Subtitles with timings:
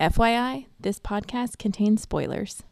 [0.00, 2.62] FYI, this podcast contains spoilers.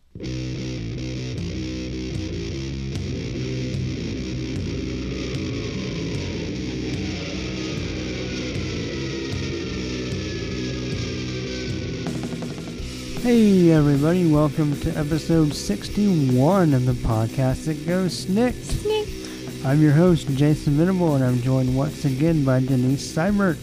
[13.20, 18.54] Hey everybody, welcome to episode 61 of the podcast that goes SNIKT.
[18.54, 19.66] Snick.
[19.66, 23.58] I'm your host, Jason Venable, and I'm joined once again by Denise Seibert.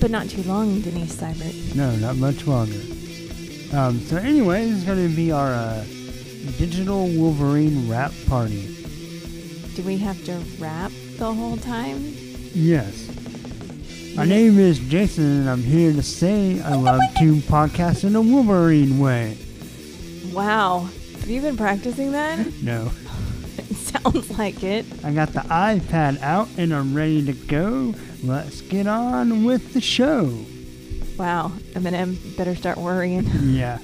[0.00, 1.74] But not too long, Denise Seibert.
[1.74, 2.78] No, not much longer.
[3.72, 5.84] Um, so anyway, this is going to be our uh,
[6.56, 8.74] digital Wolverine wrap party.
[9.74, 12.14] Do we have to rap the whole time?
[12.54, 13.08] Yes.
[14.16, 18.22] My name is Jason, and I'm here to say I love to podcast in a
[18.22, 19.36] Wolverine way.
[20.32, 20.88] Wow.
[21.20, 22.38] Have you been practicing that?
[22.62, 22.90] No.
[23.58, 24.86] it sounds like it.
[25.04, 27.94] I got the iPad out and I'm ready to go.
[28.24, 30.44] Let's get on with the show.
[31.18, 31.48] Wow.
[31.72, 33.28] Eminem better start worrying.
[33.42, 33.78] Yeah.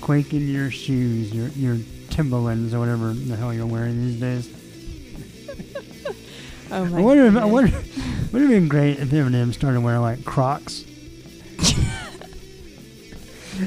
[0.00, 1.78] Quake in your shoes, your your
[2.10, 4.50] Timberlands or whatever the hell you're wearing these days.
[6.70, 7.76] Oh my I wonder if I wonder
[8.32, 10.84] would have been great if Eminem started wearing like Crocs.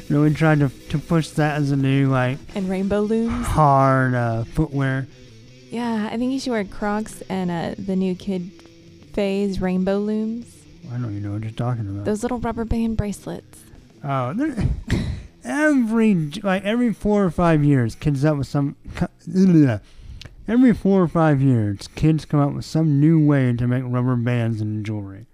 [0.10, 3.46] No, really tried to to push that as a new like And rainbow looms.
[3.48, 5.08] hard uh, footwear.
[5.72, 8.52] Yeah, I think you should wear Crocs and uh, the new kid
[9.14, 10.57] phase rainbow looms.
[10.90, 12.06] I don't even know what you're talking about.
[12.06, 13.60] Those little rubber band bracelets.
[14.04, 14.34] Oh,
[15.44, 18.76] every like every four or five years, kids up with some.
[20.50, 24.16] Every four or five years, kids come up with some new way to make rubber
[24.16, 25.26] bands and jewelry.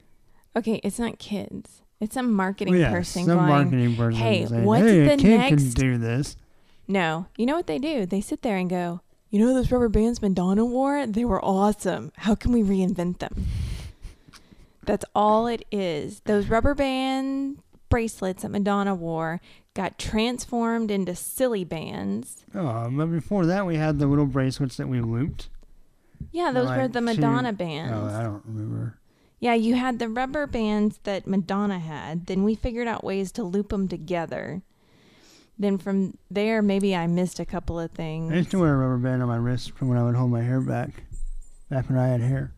[0.55, 1.83] Okay, it's not kids.
[1.99, 5.13] It's some marketing oh, yeah, person some going, marketing person "Hey, saying, what's "Hey, the
[5.13, 6.35] a kid can do this."
[6.87, 8.07] No, you know what they do?
[8.07, 9.01] They sit there and go,
[9.33, 11.07] you know those rubber bands Madonna wore?
[11.07, 12.11] They were awesome.
[12.17, 13.47] How can we reinvent them?
[14.85, 16.21] That's all it is.
[16.21, 19.39] Those rubber band bracelets that Madonna wore
[19.73, 22.43] got transformed into Silly Bandz.
[22.53, 25.49] Oh, but before that, we had the little bracelets that we looped.
[26.31, 27.93] Yeah, those were Like the two- Madonna bands.
[27.95, 28.97] Oh, I don't remember.
[29.39, 32.27] Yeah, you had the rubber bands that Madonna had.
[32.27, 34.61] Then we figured out ways to loop them together.
[35.59, 38.31] Then from there, maybe I missed a couple of things.
[38.31, 40.31] I used to wear a rubber band on my wrist from when I would hold
[40.31, 41.03] my hair back,
[41.69, 42.53] back when I had hair.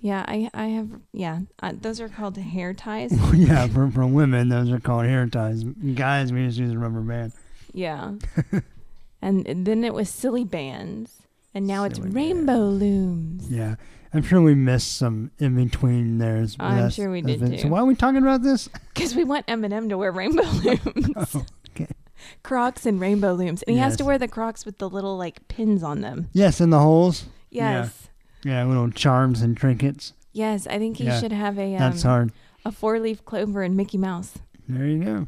[0.00, 1.40] Yeah, I I have yeah.
[1.60, 3.12] Uh, those are called hair ties.
[3.34, 5.64] yeah, for, for women, those are called hair ties.
[5.64, 7.32] Guys, we just use a rubber band.
[7.72, 8.12] yeah,
[9.22, 11.10] and then it was Silly Bandz,
[11.54, 13.50] and now it's Silly rainbow looms.
[13.50, 13.74] Yeah,
[14.14, 16.46] I'm sure we missed some in between there.
[16.60, 17.58] I'm sure we did too.
[17.58, 18.68] So why are we talking about this?
[18.94, 21.86] Because we want Eminem to wear rainbow looms, Oh, okay.
[22.42, 25.46] Crocs and rainbow looms, and he has to wear the Crocs with the little like
[25.48, 26.28] pins on them.
[26.32, 27.26] Yes, in the holes.
[27.50, 28.07] Yes, Yeah,
[28.44, 30.12] little charms and trinkets.
[30.32, 30.66] yes.
[30.66, 32.32] I think he Yeah, should have a um, That's hard.
[32.64, 34.34] a four leaf clover and Mickey Mouse.
[34.68, 35.26] There you go.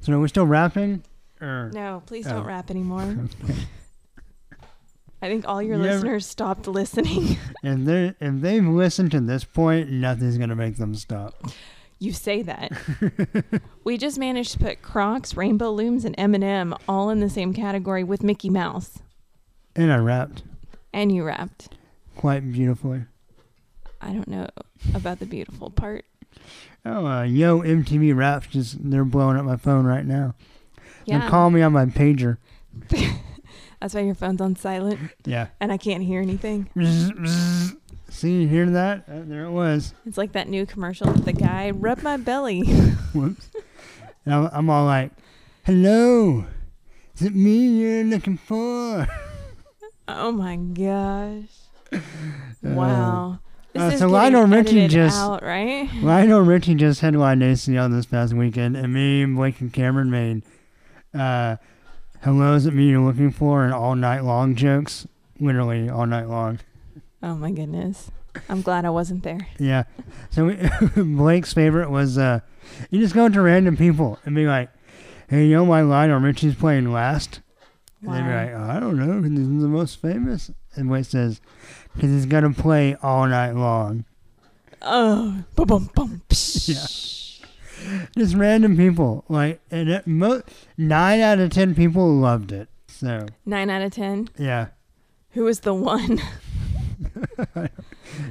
[0.00, 1.02] So are we still rapping?
[1.40, 2.30] Or No, please Oh.
[2.34, 3.16] don't rap anymore.
[5.20, 7.36] I think all your You ever- listeners stopped listening.
[7.62, 11.34] if they if they've listened to this point, nothing's gonna make them stop.
[11.98, 12.70] You say that.
[13.84, 18.04] we just managed to put Crocs, Rainbow Looms, and Eminem all in the same category
[18.04, 19.00] with Mickey Mouse.
[19.74, 20.44] And I rapped
[20.92, 21.68] And you rapped.
[22.16, 23.02] quite beautifully.
[24.00, 24.48] I don't know
[24.94, 26.04] about the beautiful part.
[26.84, 30.34] Oh, uh, yo, MTV Raps just they're blowing up my phone right now.
[31.06, 31.28] They're Yeah.
[31.28, 32.38] calling me on my pager.
[33.80, 35.48] That's why your phone's on silent Yeah.
[35.60, 36.68] and I can't hear anything.
[38.08, 39.04] See, you hear that?
[39.08, 39.94] Uh, there it was.
[40.06, 42.62] It's like that new commercial with the guy, rub my belly.
[43.14, 43.50] Whoops.
[44.24, 45.10] And I'm, I'm all like,
[45.64, 46.46] hello,
[47.16, 49.06] is it me you're looking for?
[50.08, 51.44] oh my gosh.
[52.62, 53.38] Wow.
[53.76, 55.88] Uh, is so Lionel Richie just- out, right?
[56.02, 60.42] Know Richie just headlined ACL this past weekend, and me, Blake, and Cameron made
[61.14, 61.56] uh,
[62.22, 63.64] hello, is it me you're looking for?
[63.64, 65.06] and all night long jokes.
[65.40, 66.58] Literally all night long.
[67.22, 68.10] Oh my goodness.
[68.48, 69.46] I'm glad I wasn't there.
[69.58, 69.84] Yeah.
[70.30, 72.40] So we, Blake's favorite was uh,
[72.90, 74.70] you just go to random people and be like,
[75.28, 77.40] hey, you know my Lionel Richie's playing last?
[78.02, 80.50] And they'd be like, oh, I don't know, 'cause he's the most famous.
[80.76, 81.40] And Blake says,
[81.94, 84.04] because he's going to play all night long.
[84.82, 86.22] Oh, boom, boom, boom.
[86.28, 87.42] Just
[88.34, 89.24] random people.
[89.28, 90.42] Like, and it, mo-
[90.76, 92.68] nine out of ten people loved it.
[92.86, 94.28] So, Nine out of ten.
[94.38, 94.68] yeah.
[95.32, 96.20] Who was the one?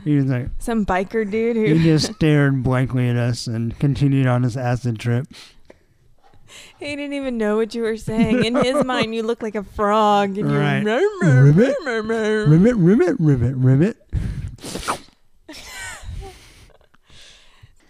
[0.04, 1.66] He was like, Some biker dude who.
[1.76, 5.28] he just stared blankly at us and continued on his acid trip.
[6.80, 8.44] he didn't even know what you were saying.
[8.46, 10.84] In his mind, you look like a frog, and Right.
[10.84, 13.98] you're Ribbit, ribbit, ribbit, ribbit, ribbit.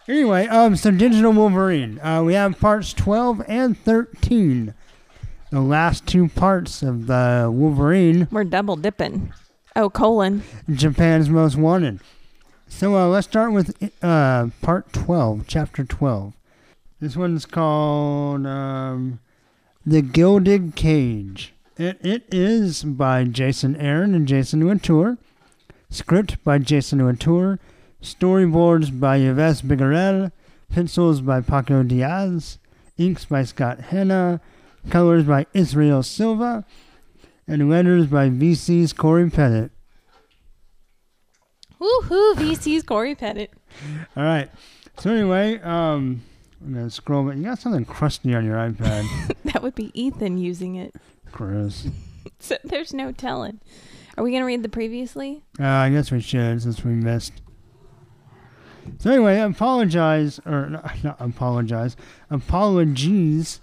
[0.08, 2.00] Anyway, um, so Digital Wolverine.
[2.00, 4.74] Uh, we have parts 12 and 13.
[5.52, 9.34] The last two parts of the Wolverine, We're double dipping.
[9.76, 10.44] Oh, colon.
[10.70, 12.00] Japan's Most Wanted.
[12.70, 16.34] So uh, let's start with uh, part 12, chapter 12.
[17.00, 19.20] This one's called um,
[19.86, 21.54] The Gilded Cage.
[21.78, 25.20] It, it is by Jason Aaron and Jason Latour.
[25.92, 27.60] Script by Jason Latour.
[28.02, 30.32] Storyboards by Yves Bigerel.
[30.70, 32.58] Pencils by Paco Diaz.
[32.98, 34.42] Inks by Scott Hanna.
[34.90, 36.66] Colors by Israel Silva.
[37.48, 39.70] And letters by VC's Cory Petit.
[41.80, 42.34] Woohoo!
[42.34, 43.50] VC's Cory Petit.
[44.16, 44.50] All right.
[44.98, 46.24] So anyway, um,
[46.68, 47.24] I'm scroll.
[47.24, 49.08] But you got something crusty on your iPad.
[49.54, 50.94] That would be Ethan using it.
[51.32, 51.88] Chris.
[52.40, 53.62] So there's no telling.
[54.16, 55.44] Are we gonna read the previously?
[55.60, 57.42] Uh, I guess we should since we missed.
[59.00, 61.96] So anyway, I apologize or not, not apologize.
[62.30, 63.62] Apologies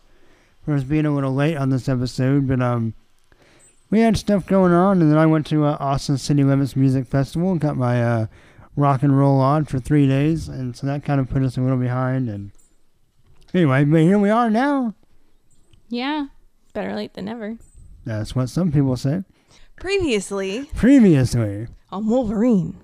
[0.65, 2.95] for us being a little late on this episode, but um,
[3.91, 7.07] we had stuff going on, and then I went to uh, Austin City Limits Music
[7.07, 8.27] Festival and got my uh,
[8.77, 11.61] rock and roll on for three days, and so that kind of put us a
[11.61, 12.29] little behind.
[12.29, 12.51] And
[13.55, 14.95] anyway, but here we are now.
[15.89, 16.27] Yeah.
[16.73, 17.57] Better late than never.
[18.05, 19.23] That's what some people say.
[19.77, 22.77] Previously Previously, on Wolverine.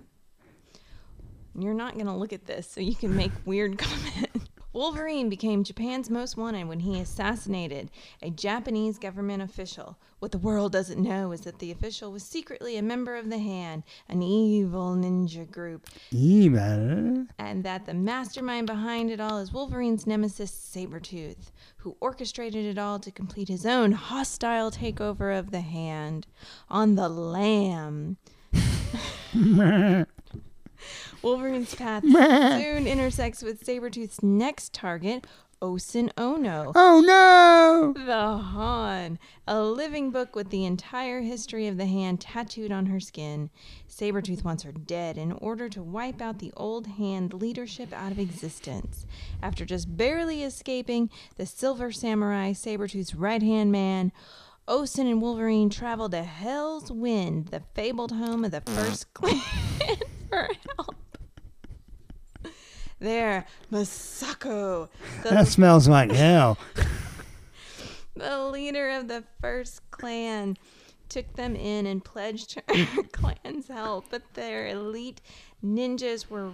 [1.58, 4.49] You're not gonna look at this, so you can make weird comments.
[4.72, 7.90] Wolverine became Japan's most wanted when he assassinated
[8.22, 9.98] a Japanese government official.
[10.20, 13.38] What the world doesn't know is that the official was secretly a member of the
[13.38, 20.06] Hand, an evil ninja group, even and that the mastermind behind it all is Wolverine's
[20.06, 26.28] nemesis Sabretooth, who orchestrated it all to complete his own hostile takeover of the Hand
[26.68, 28.18] on the Lamb.
[31.22, 35.26] Wolverine's path soon intersects with Sabretooth's next target,
[35.62, 36.72] Osen Ono.
[36.74, 37.92] Oh no!
[37.92, 43.00] The Han, a living book with the entire history of the hand tattooed on her
[43.00, 43.50] skin.
[43.86, 48.18] Sabretooth wants her dead in order to wipe out the old hand leadership out of
[48.18, 49.06] existence.
[49.42, 54.12] After just barely escaping the Silver Samurai, Sabretooth's right hand man,
[54.66, 59.42] Osen and Wolverine travel to Hell's Wind, the fabled home of the first clan,
[60.30, 60.96] for help.
[63.00, 64.88] There, Masako,
[65.22, 66.58] the That smells like hell.
[68.14, 70.58] the leader of the first clan
[71.08, 75.22] took them in and pledged her clan's help, but their elite
[75.64, 76.52] ninjas were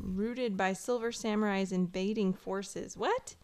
[0.00, 2.96] routed by Silver Samurai's invading forces.
[2.96, 3.34] What?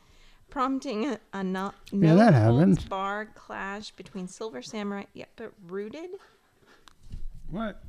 [0.48, 2.88] Prompting a, a no, no that happened.
[2.88, 5.04] bar clash between Silver Samurai.
[5.12, 6.10] Yeah, but rooted?
[7.50, 7.82] What?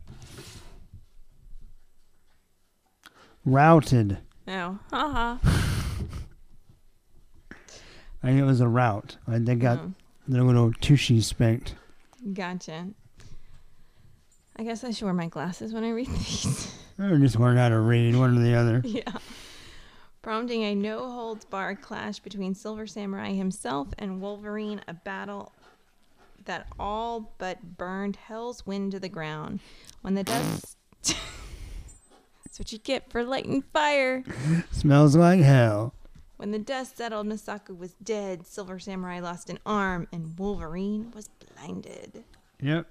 [3.45, 4.17] Routed.
[4.47, 4.79] No.
[4.91, 5.37] Haha.
[8.21, 9.17] I think it was a route.
[9.27, 9.91] Like they got Oh,
[10.27, 11.75] their little tushy spanked.
[12.33, 12.87] gotcha.
[14.55, 16.69] I guess I should wear my glasses when I read these.
[16.99, 18.79] Or just learn how to read, one or the other.
[18.85, 19.11] Yeah.
[20.21, 25.51] Prompting a no holds barred clash between Silver Samurai himself and Wolverine, a battle
[26.45, 29.59] that all but burned Hell's Wind to the ground.
[30.01, 30.77] When the dust.
[32.53, 34.23] That's what you get for lighting fire.
[34.71, 35.95] Smells like hell.
[36.37, 41.29] When the dust settled, Masaku was dead, Silver Samurai lost an arm, and Wolverine was
[41.29, 42.23] blinded.
[42.61, 42.85] Yep.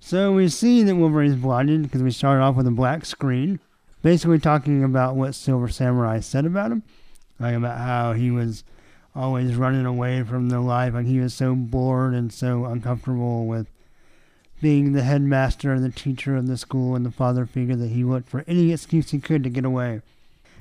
[0.00, 3.60] So we see that Wolverine's blinded because we started off with a black screen,
[4.02, 6.82] basically talking about what Silver Samurai said about him,
[7.38, 8.64] like about how he was
[9.14, 13.68] always running away from the life, like he was so bored and so uncomfortable with
[14.64, 18.02] being the headmaster and the teacher of the school and the father figure that he
[18.02, 20.00] looked for any excuse he could to get away.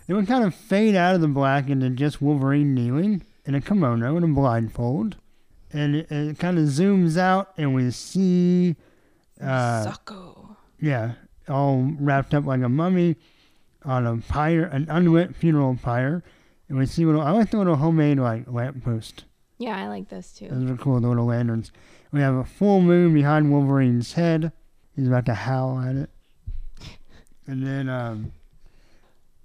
[0.09, 3.61] It would kind of fade out of the black into just Wolverine kneeling in a
[3.61, 5.15] kimono and a blindfold.
[5.71, 8.75] And it, it kind of zooms out, and we see
[9.41, 9.93] uh,
[10.81, 11.13] yeah,
[11.47, 13.15] all wrapped up like a mummy
[13.85, 16.23] on a pyre, an unlit funeral pyre.
[16.67, 19.23] And we see little, I like the little homemade like lamppost.
[19.59, 20.49] Yeah, I like those too.
[20.49, 21.71] Those are cool, the little lanterns.
[22.13, 24.51] We have a full moon behind Wolverine's head.
[24.95, 26.09] He's about to howl at it.
[27.47, 28.31] And then, um,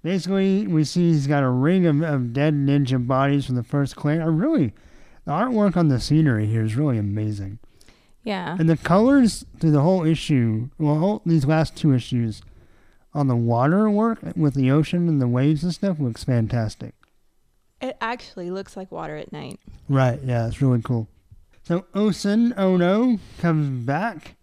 [0.03, 3.95] basically, we see he's got a ring of, of dead ninja bodies from the first
[3.95, 4.21] clan.
[4.21, 4.73] I really,
[5.25, 7.57] the artwork on the scenery here is really amazing.
[8.23, 8.55] Yeah.
[8.59, 12.43] And the colors through the whole issue, well, whole, these last two issues,
[13.15, 16.93] on the water work with the ocean and the waves and stuff looks fantastic.
[17.81, 19.59] It actually looks like water at night.
[19.87, 21.07] Right, yeah, it's really cool.
[21.69, 24.37] So Osen Ono comes back,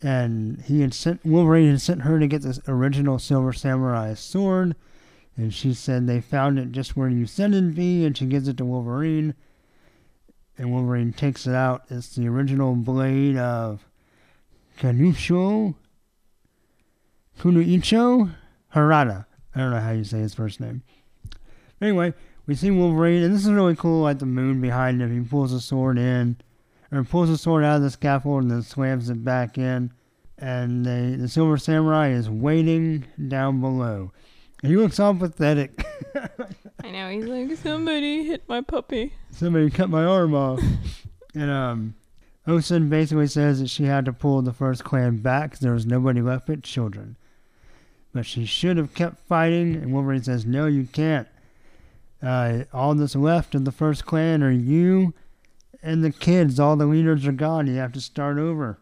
[0.00, 4.76] and he had sent Wolverine had sent her to get this original Silver Samurai sword,
[5.36, 8.46] And she said they found it just where you said it'd be, and she gives
[8.46, 9.34] it to Wolverine.
[10.56, 11.86] And Wolverine takes it out.
[11.90, 13.84] It's the original blade of
[14.78, 15.74] Kanusho
[17.40, 18.32] Kunuicho
[18.76, 19.26] Harada.
[19.56, 20.84] I don't know how you say his first name.
[21.80, 22.14] Anyway,
[22.46, 25.12] we see Wolverine, and this is really cool, like the moon behind him.
[25.12, 26.36] He pulls a sword in,
[26.92, 29.92] or pulls the sword out of the scaffold and then slams it back in.
[30.36, 34.12] And they, the Silver Samurai is waiting down below.
[34.62, 35.84] And he looks all pathetic.
[36.82, 37.08] I know.
[37.08, 39.12] He's like, somebody hit my puppy.
[39.30, 40.60] Somebody cut my arm off.
[41.34, 41.94] and um,
[42.46, 45.86] Osen basically says that she had to pull the first clan back because there was
[45.86, 47.16] nobody left but children.
[48.12, 51.28] But she should have kept fighting, and Wolverine says, No, you can't.
[52.24, 55.12] Uh, all that's left of the first clan are you
[55.82, 56.58] and the kids.
[56.58, 57.66] All the leaders are gone.
[57.66, 58.78] You have to start over.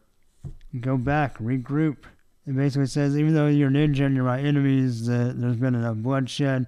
[0.80, 1.98] Go back, regroup.
[2.46, 5.96] It basically says, even though you're ninja and you're my enemies, uh, there's been enough
[5.96, 6.66] bloodshed.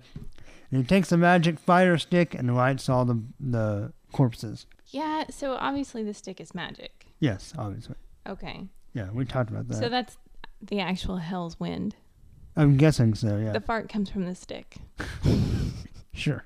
[0.70, 4.66] And he takes a magic fire stick and lights all the the corpses.
[4.88, 5.24] Yeah.
[5.30, 7.06] So obviously the stick is magic.
[7.20, 7.96] Yes, obviously.
[8.28, 8.68] Okay.
[8.92, 9.76] Yeah, we talked about that.
[9.76, 10.16] So that's
[10.60, 11.96] the actual Hell's Wind.
[12.56, 13.36] I'm guessing so.
[13.36, 13.52] Yeah.
[13.52, 14.76] The fart comes from the stick.
[16.14, 16.44] Sure.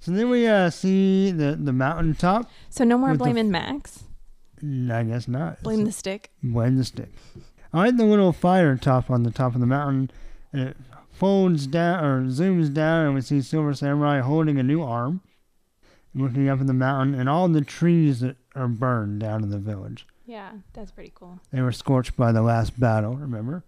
[0.00, 2.50] So then we uh, see the the mountaintop.
[2.70, 4.02] So no more With the blaming Max.
[4.60, 5.62] I guess not.
[5.62, 6.32] Blame the stick.
[6.42, 7.08] blame the stick.
[7.72, 10.10] I like the little fire top on the top of the mountain,
[10.52, 10.76] and it
[11.12, 15.20] folds down or zooms down, and we see Silver Samurai holding a new arm,
[16.14, 19.58] looking up at the mountain, and all the trees that are burned down in the
[19.58, 20.04] village.
[20.26, 21.38] Yeah, that's pretty cool.
[21.52, 23.64] They were scorched by the last battle, remember?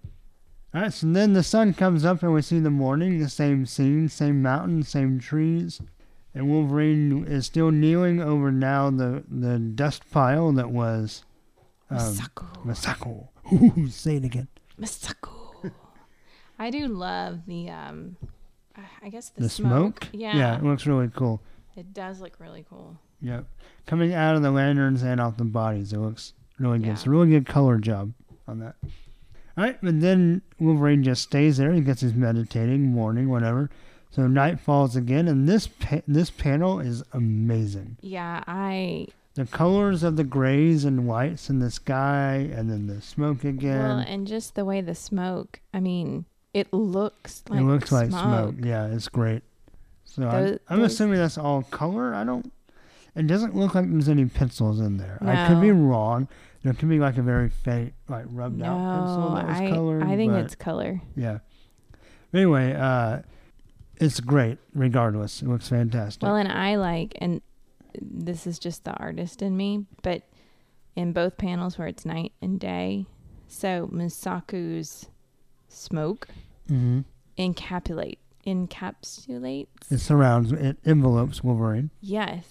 [0.74, 4.08] Alright, so then the sun comes up and we see the morning, the same scene,
[4.08, 5.80] same mountain, same trees.
[6.34, 11.24] And Wolverine is still kneeling over now the, the dust pile that was
[11.90, 12.64] um, Masako.
[12.64, 13.28] Masako.
[13.52, 14.48] Ooh, say it again.
[14.80, 15.70] Masako.
[16.58, 18.16] I do love the um
[19.02, 20.08] I guess the, The, smoke?
[20.12, 20.36] Yeah.
[20.36, 21.40] Yeah, it looks really cool.
[21.76, 22.98] It does look really cool.
[23.20, 23.46] Yep.
[23.86, 25.92] Coming out of the lanterns and off the bodies.
[25.92, 26.86] It looks really good.
[26.86, 26.92] Yeah.
[26.94, 28.12] It's a really good color job
[28.48, 28.74] on that.
[29.56, 31.73] Alright, but then Wolverine just stays there.
[31.73, 33.70] He gets his meditating, morning, whatever.
[34.11, 37.96] So night falls again, and this pa- this panel is amazing.
[38.00, 43.00] Yeah, I The colors of the grays and whites in the sky, and then the
[43.00, 43.78] smoke again.
[43.80, 45.61] well, and just the way the smoke.
[45.73, 48.23] I mean, it looks like it looks like smoke.
[48.23, 48.54] smoke.
[48.64, 49.42] Yeah, it's great.
[50.04, 52.14] So Those- I, I'm those- assuming that's all color.
[52.14, 52.52] I don't.
[53.16, 55.18] It doesn't look like there's any pencils in there.
[55.20, 56.26] I could be wrong.
[56.64, 59.68] There could be like a very faint, like rubbed out pencil No, that was I
[59.71, 60.02] colored.
[60.02, 61.00] I think but it's color.
[61.14, 61.38] yeah.
[62.33, 63.21] Anyway, uh,
[63.99, 64.59] it's great.
[64.75, 66.23] Regardless, it looks fantastic.
[66.23, 67.42] Well, and I like, and
[68.00, 70.23] this is just the artist in me, but
[70.97, 73.06] in both panels where it's night and day,
[73.47, 75.06] so Misaku's
[75.68, 76.28] smoke
[76.68, 77.00] hmm
[77.37, 79.66] encapsulate encapsulates.
[79.90, 82.44] It surrounds, it envelopes Wolverine, Yes,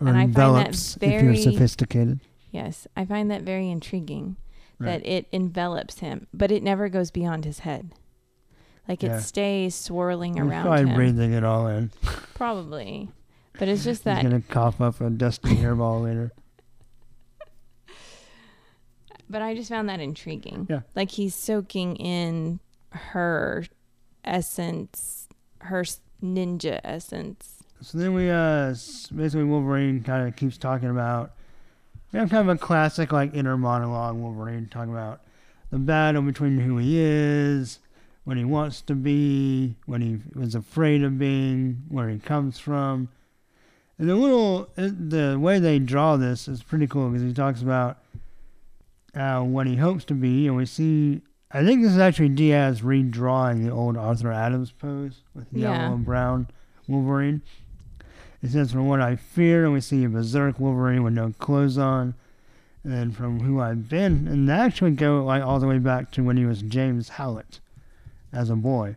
[0.00, 2.20] or And I find that envelops if you're very- sophisticated.
[2.50, 4.36] Yes, I find that very intriguing.
[4.78, 5.02] Right.
[5.02, 7.92] That it envelops him, but it never goes beyond his head.
[8.88, 10.94] Like it stays swirling He's around probably him.
[10.94, 11.90] breathing it all in.
[12.34, 13.10] Probably,
[13.58, 14.16] but it's just that.
[14.22, 16.32] He's that gonna cough up a dusty hairball later.
[19.28, 20.66] But I just found that intriguing.
[20.68, 20.80] Yeah.
[20.96, 22.58] Like he's soaking in
[22.90, 23.64] her
[24.24, 25.28] essence,
[25.60, 25.84] her
[26.22, 27.62] ninja essence.
[27.80, 28.70] So then we uh
[29.14, 31.32] basically Wolverine kind of keeps talking about
[32.12, 35.20] we have kind of a classic like inner monologue Wolverine talking about
[35.70, 37.78] the battle between who he is,
[38.24, 43.08] what he wants to be, what he was afraid of being, where he comes from.
[43.98, 47.98] And the little the way they draw this is pretty cool because he talks about
[49.14, 51.20] uh, what he hopes to be, and we see.
[51.52, 55.92] I think this is actually Diaz redrawing the old Arthur Adams pose with yellow Yeah.
[55.92, 56.46] and brown
[56.86, 57.42] Wolverine.
[58.42, 61.76] It says, From what I fear, and we see a berserk Wolverine with no clothes
[61.78, 62.14] on.
[62.82, 66.10] And then from who I've been, and that actually go like all the way back
[66.12, 67.60] to when he was James Howlett
[68.32, 68.96] as a boy.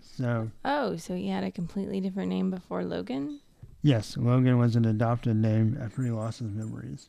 [0.00, 3.38] So, Oh, so he had a completely different name before Logan?
[3.82, 7.08] yes, Logan was an adopted name after he lost his memories.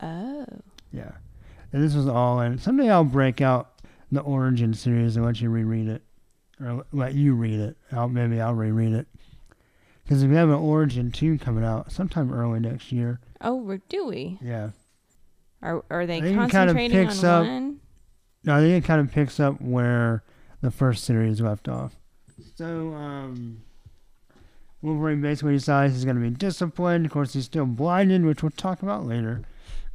[0.00, 0.46] Oh.
[0.92, 1.10] Yeah.
[1.72, 2.58] And this was all in.
[2.58, 3.72] Someday I'll break out
[4.12, 6.02] the Origin series and let you reread it.
[6.64, 7.76] Or let you read it.
[7.92, 9.08] I'll, maybe I'll reread it.
[10.08, 13.20] Because if we have an Origin 2 coming out sometime early next year.
[13.42, 14.38] Oh, we're- do we?
[14.40, 14.70] Yeah.
[15.60, 17.80] Are, are they I think it kind of concentrating picks on up- one?
[18.44, 20.22] No, I think it kind of picks up where
[20.62, 21.94] the first series left off.
[22.56, 23.60] So, um,
[24.80, 27.04] Wolverine basically decides he's going to be disciplined.
[27.04, 29.42] Of course, he's still blinded, which we'll talk about later.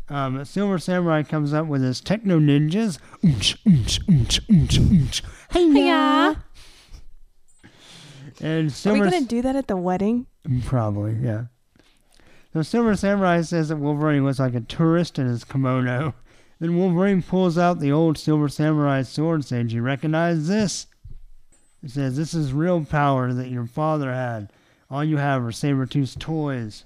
[0.09, 2.99] Um, Silver Samurai comes up with his techno ninjas.
[3.23, 5.21] Oonch, oonch, oonch, oonch, oonch.
[5.49, 6.35] Hey-ya!
[8.43, 10.27] And Are we Silver gonna do that at the wedding?
[10.47, 11.45] Mm, probably, yeah.
[12.51, 16.13] So Silver Samurai says that Wolverine looks like a tourist in his kimono.
[16.59, 20.87] Then Wolverine pulls out the old Silver Samurai sword, saying, Do you recognize this?
[21.81, 24.49] He says, This is real power that your father had.
[24.89, 26.85] All you have are Sabretooth's toys.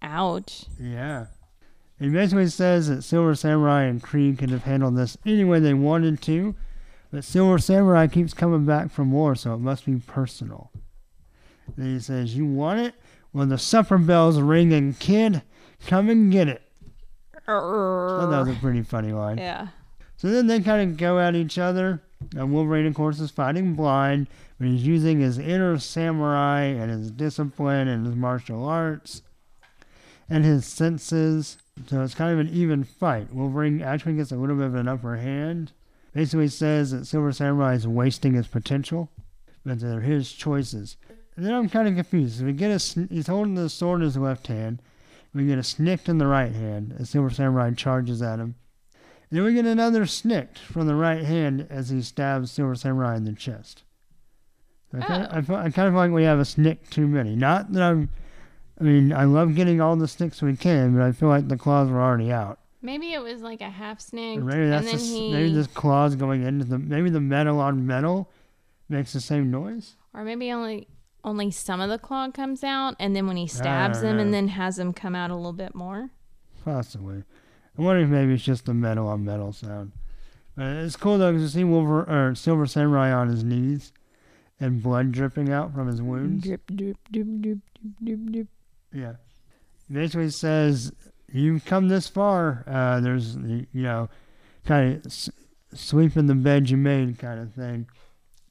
[0.00, 0.66] Ouch.
[0.80, 1.26] Yeah.
[1.98, 5.74] He basically says that Silver Samurai and Creed could have handled this any way they
[5.74, 6.54] wanted to,
[7.10, 10.70] but Silver Samurai keeps coming back from war, so it must be personal.
[11.76, 12.94] Then he says, You want it?
[13.32, 15.42] When the supper bell's ringing, kid.
[15.86, 16.62] Come and get it.
[17.46, 19.38] Oh, that was a pretty funny line.
[19.38, 19.68] Yeah.
[20.16, 22.02] So then they kind of go at each other.
[22.34, 24.26] And Wolverine, of course, is fighting blind,
[24.58, 29.22] but he's using his inner samurai and his discipline and his martial arts
[30.28, 31.58] and his senses.
[31.86, 33.32] So it's kind of an even fight.
[33.32, 35.72] Wolverine actually gets a little bit of an upper hand.
[36.18, 39.08] Basically says that Silver Samurai is wasting his potential,
[39.64, 40.96] but they're his choices.
[41.36, 42.44] And then I'm kind of confused.
[42.44, 44.82] We get a, he's holding the sword in his left hand.
[45.32, 48.56] We get a snikt in the right hand as Silver Samurai charges at him.
[49.30, 53.14] And then we get another snikt from the right hand as he stabs Silver Samurai
[53.14, 53.84] in the chest.
[54.90, 55.04] So ah.
[55.04, 55.54] I, kind of, Oh.
[55.54, 57.36] I, I kind of feel like we have a snick too many.
[57.36, 58.10] Not that I'm,
[58.80, 61.56] I mean, I love getting all the snicks we can, but I feel like the
[61.56, 62.58] claws were already out.
[62.88, 65.66] Maybe it was like a half snake, maybe that's and then the, he, maybe this
[65.66, 68.30] claws going into the maybe the metal on metal
[68.88, 69.96] makes the same noise.
[70.14, 70.88] or maybe only
[71.22, 74.18] only some of the claw comes out, and then when he ah, stabs don't him,
[74.20, 76.08] and then has him come out a little bit more.
[76.64, 77.24] Possibly.
[77.78, 79.92] I wonder if maybe it's just the metal on metal sound.
[80.56, 83.92] But it's cool though because you see Wolver or Silver Samurai on his knees
[84.58, 86.42] and blood dripping out from his wounds.
[86.42, 88.46] Drip, Drip, drip, drip, drip, drip, drip.
[88.94, 89.12] Yeah.
[89.92, 90.92] Basically says
[91.32, 92.64] you've come this far.
[92.66, 94.08] Uh, there's you know,
[94.66, 95.12] kind of
[95.74, 97.86] sweeping the bed you made kind of thing.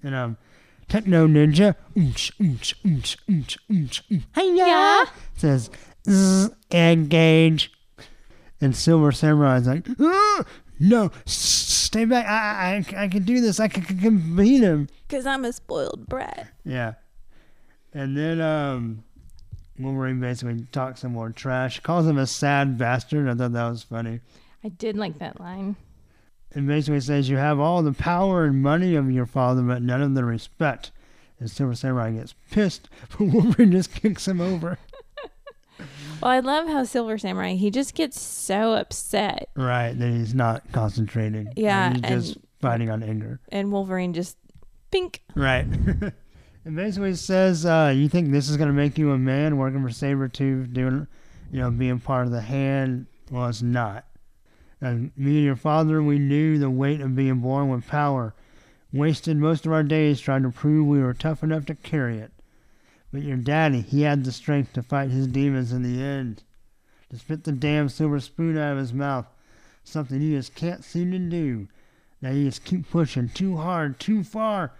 [0.04, 0.38] And um,
[0.88, 4.58] Techno Ninja, oonch, oonch, oonch, oonch, oonch, oonch.
[4.58, 5.06] Yeah.
[5.36, 5.70] says
[6.10, 7.72] "Zzz, engage.
[8.60, 10.46] And Silver Samurai's like, "Ah,
[10.80, 12.26] no, stay back.
[12.26, 13.60] I, I, I can do this.
[13.60, 14.88] I can, can, beat him.
[15.10, 16.48] Cause I'm a spoiled brat.
[16.64, 16.94] Yeah.
[17.94, 19.04] And then um,
[19.80, 23.28] Wolverine basically talks some more trash, calls him a sad bastard.
[23.28, 24.22] I thought that was funny.
[24.64, 25.76] I did like that line.
[26.54, 30.02] And basically says, You have all the power and money of your father, but none
[30.02, 30.92] of the respect.
[31.40, 34.78] And Silver Samurai gets pissed, but Wolverine just kicks him over.
[36.20, 40.64] Well, I love how Silver Samurai he just gets so upset, Right, that he's not
[40.72, 41.54] concentrating.
[41.56, 43.40] Yeah, He's just fighting on anger.
[43.50, 44.36] and Wolverine just
[44.90, 45.22] pink.
[45.36, 45.68] Right.
[46.68, 49.82] and basically says, uh, you think this is going to make you a man working
[49.82, 51.08] for Sabretooth, doing,
[51.50, 53.06] you know, being part of the hand?
[53.32, 54.04] Well, it's not.
[54.82, 58.36] And me and your father, we knew the weight of being born with power.
[58.92, 62.34] Wasted most of our days trying to prove we were tough enough to carry it.
[63.14, 66.44] But your daddy, he had the strength to fight his demons in the end.
[67.12, 69.28] To spit the damn silver spoon out of his mouth.
[69.86, 71.70] Something you just can't seem to do.
[72.22, 74.74] Now you just keep pushing too hard, too far.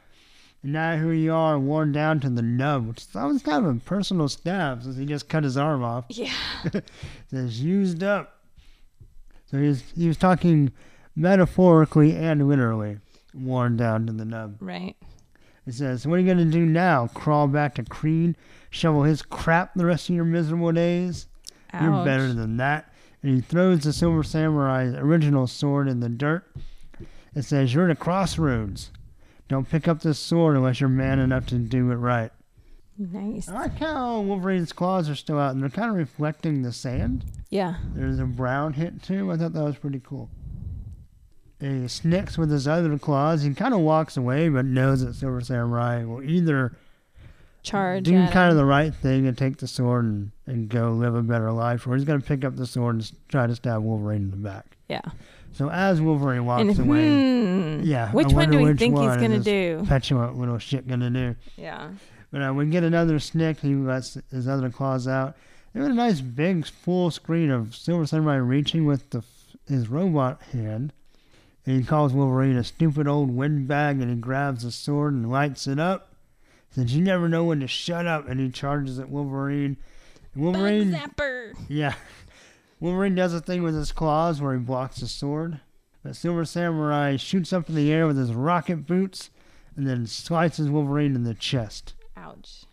[0.68, 3.78] And now here you are, worn down to the nub, which that was kind of
[3.78, 6.04] a personal stab since he just cut his arm off.
[6.10, 6.34] Yeah.
[7.32, 8.42] Says used up.
[9.50, 10.74] So he was, he was talking
[11.16, 12.98] metaphorically and literally,
[13.34, 14.58] worn down to the nub.
[14.60, 14.98] Right.
[15.66, 17.08] It says, What are you going to do now?
[17.14, 18.36] Crawl back to Creed?
[18.70, 21.28] Shovel his crap the rest of your miserable days?
[21.80, 22.92] You're better than that.
[23.24, 26.44] And he throws the Silver Samurai's original sword in the dirt.
[27.34, 28.92] It says, You're at a crossroads.
[29.48, 32.32] Don't pick up this sword unless you're man enough to do it right.
[32.98, 33.48] Nice.
[33.48, 37.26] I like how Wolverine's claws are still out and they're kind of reflecting the sand.
[37.50, 37.76] Yeah.
[37.94, 39.32] There's a brown hint too.
[39.32, 40.30] I thought that was pretty cool.
[41.60, 43.42] He snicks with his other claws.
[43.44, 46.76] He kind of walks away, but knows that Silver Samurai will either
[47.64, 48.04] Charge.
[48.04, 51.24] do kind of the right thing and take the sword and, and go live a
[51.24, 54.24] better life, or he's going to pick up the sword and try to stab Wolverine
[54.24, 54.78] in the back.
[54.88, 55.02] Yeah.
[55.58, 59.40] So as Wolverine walks And away, hmm, Yeah, Which one do we think he's gonna
[59.40, 59.84] do?
[59.88, 61.36] petulant little shit going to do.
[61.56, 61.90] Yeah.
[62.32, 63.60] But uh, we get another snick.
[63.62, 65.36] He lets his other claws out.
[65.74, 69.24] They had a nice big full screen of Silver Samurai reaching with the
[69.68, 70.94] his robot hand.
[71.66, 75.66] And he calls Wolverine a stupid old windbag and he grabs the sword and lights
[75.68, 76.14] it up.
[76.70, 78.28] Says, You never know when to shut up.
[78.30, 79.78] And he charges at Wolverine.
[80.36, 80.92] Wolverine.
[80.92, 81.54] Bug zapper.
[81.68, 81.96] Yeah.
[82.80, 85.60] Wolverine does a thing with his claws where he blocks the sword.
[86.04, 89.30] But Silver Samurai shoots up in the air with his rocket boots
[89.76, 91.94] and then slices Wolverine in the chest.
[92.16, 92.66] Ouch.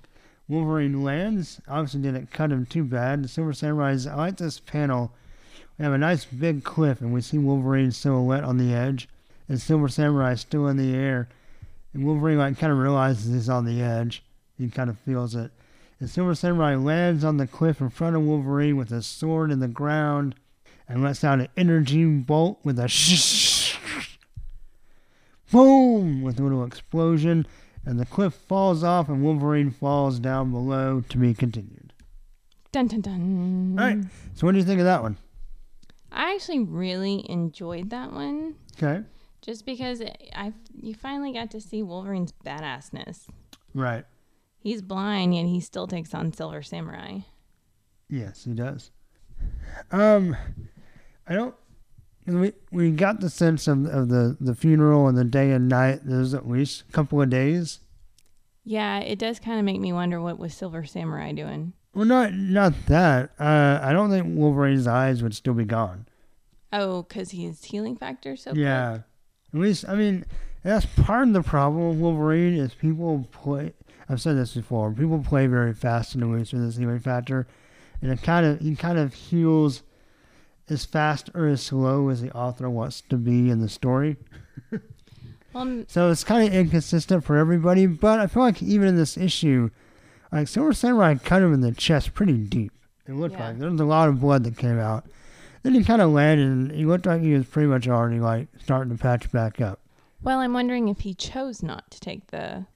[0.49, 1.61] Wolverine lands.
[1.69, 3.25] Obviously, didn't cut him too bad.
[3.25, 4.07] The Silver Samurai's.
[4.07, 5.13] I like this panel
[5.79, 9.09] we have a nice big cliff, and we see Wolverine's silhouette on the edge,
[9.49, 11.29] and Silver Samurai still in the air.
[11.93, 14.23] And Wolverine like kind of realizes he's on the edge.
[14.57, 15.51] He kind of feels it.
[16.05, 19.61] And Silver Samurai lands on the cliff in front of Wolverine with his sword in
[19.61, 20.35] the ground,
[20.87, 23.79] and lets out an energy bolt with a shh,
[25.51, 27.47] boom with a little explosion,
[27.87, 31.95] and the cliff falls off, and Wolverine falls down below to be continued.
[32.71, 33.77] Dun dun dun.
[33.79, 34.05] All right.
[34.35, 35.17] So what do you think of that one?
[36.13, 39.03] I actually really enjoyed that one, Okay.
[39.41, 40.03] just because
[40.37, 43.21] I you finally got to see Wolverine's badassness.
[43.73, 44.05] Right.
[44.65, 47.19] He's blind, yet he still takes on Silver Samurai.
[48.09, 48.91] Yes, he does.
[49.93, 50.35] Um,
[51.29, 51.55] I don't.
[52.27, 56.01] We we got the sense of of the the funeral and the day and night.
[56.05, 57.81] There's at least a couple of days.
[58.65, 61.75] Yeah, it does kind of make me wonder what was Silver Samurai doing.
[61.93, 63.33] Well, not not that.
[63.39, 66.07] Uh, I don't think Wolverine's eyes would still be gone.
[66.73, 69.01] Oh, because he's healing factor so yeah.
[69.53, 70.25] At least I mean
[70.63, 73.75] that's part of the problem with Wolverine is people play.
[74.09, 74.91] I've said this before.
[74.93, 77.47] People play very fast and loose with this healing factor,
[78.03, 79.83] and it kind of he kind of heals
[80.69, 84.17] as fast or as slow as the author wants to be in the story.
[85.53, 87.87] Well, So it's kind of inconsistent for everybody.
[87.87, 89.71] But I feel like even in this issue,
[90.33, 92.73] like Silver Samurai cut him in the chest pretty deep.
[93.07, 93.49] It looked Yeah.
[93.51, 95.07] like there was a lot of blood that came out.
[95.63, 98.49] Then he kind of landed, and he looked like he was pretty much already like
[98.61, 99.79] starting to patch back up.
[100.23, 102.67] well, I'm wondering if he chose not to take the,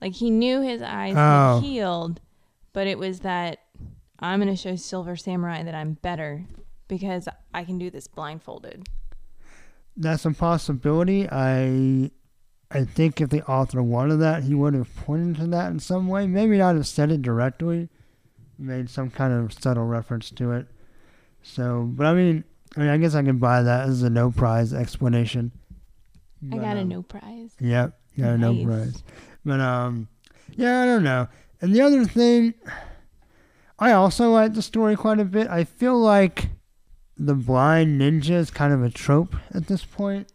[0.00, 1.56] like he knew his eyes Oh.
[1.60, 2.20] had healed,
[2.72, 3.58] but it was that
[4.18, 6.44] I'm gonna show Silver Samurai that I'm better
[6.88, 8.88] because I can do this blindfolded.
[9.96, 11.28] That's a possibility.
[11.30, 12.10] I
[12.70, 16.08] I think if the author wanted that, he would have pointed to that in some
[16.08, 16.26] way.
[16.26, 17.88] Maybe not have said it directly,
[18.58, 20.66] made some kind of subtle reference to it.
[21.42, 22.42] So, but I mean,
[22.76, 25.52] I mean, I guess I can buy that as a no prize explanation.
[26.52, 27.54] I got a um, no prize.
[27.60, 28.64] Yep, got a no Nice.
[28.66, 29.02] prize.
[29.46, 30.08] But um,
[30.56, 31.28] yeah, I don't know.
[31.60, 32.54] And the other thing,
[33.78, 35.46] I also like the story quite a bit.
[35.48, 36.48] I feel like
[37.16, 40.32] the blind ninja is kind of a trope at this point.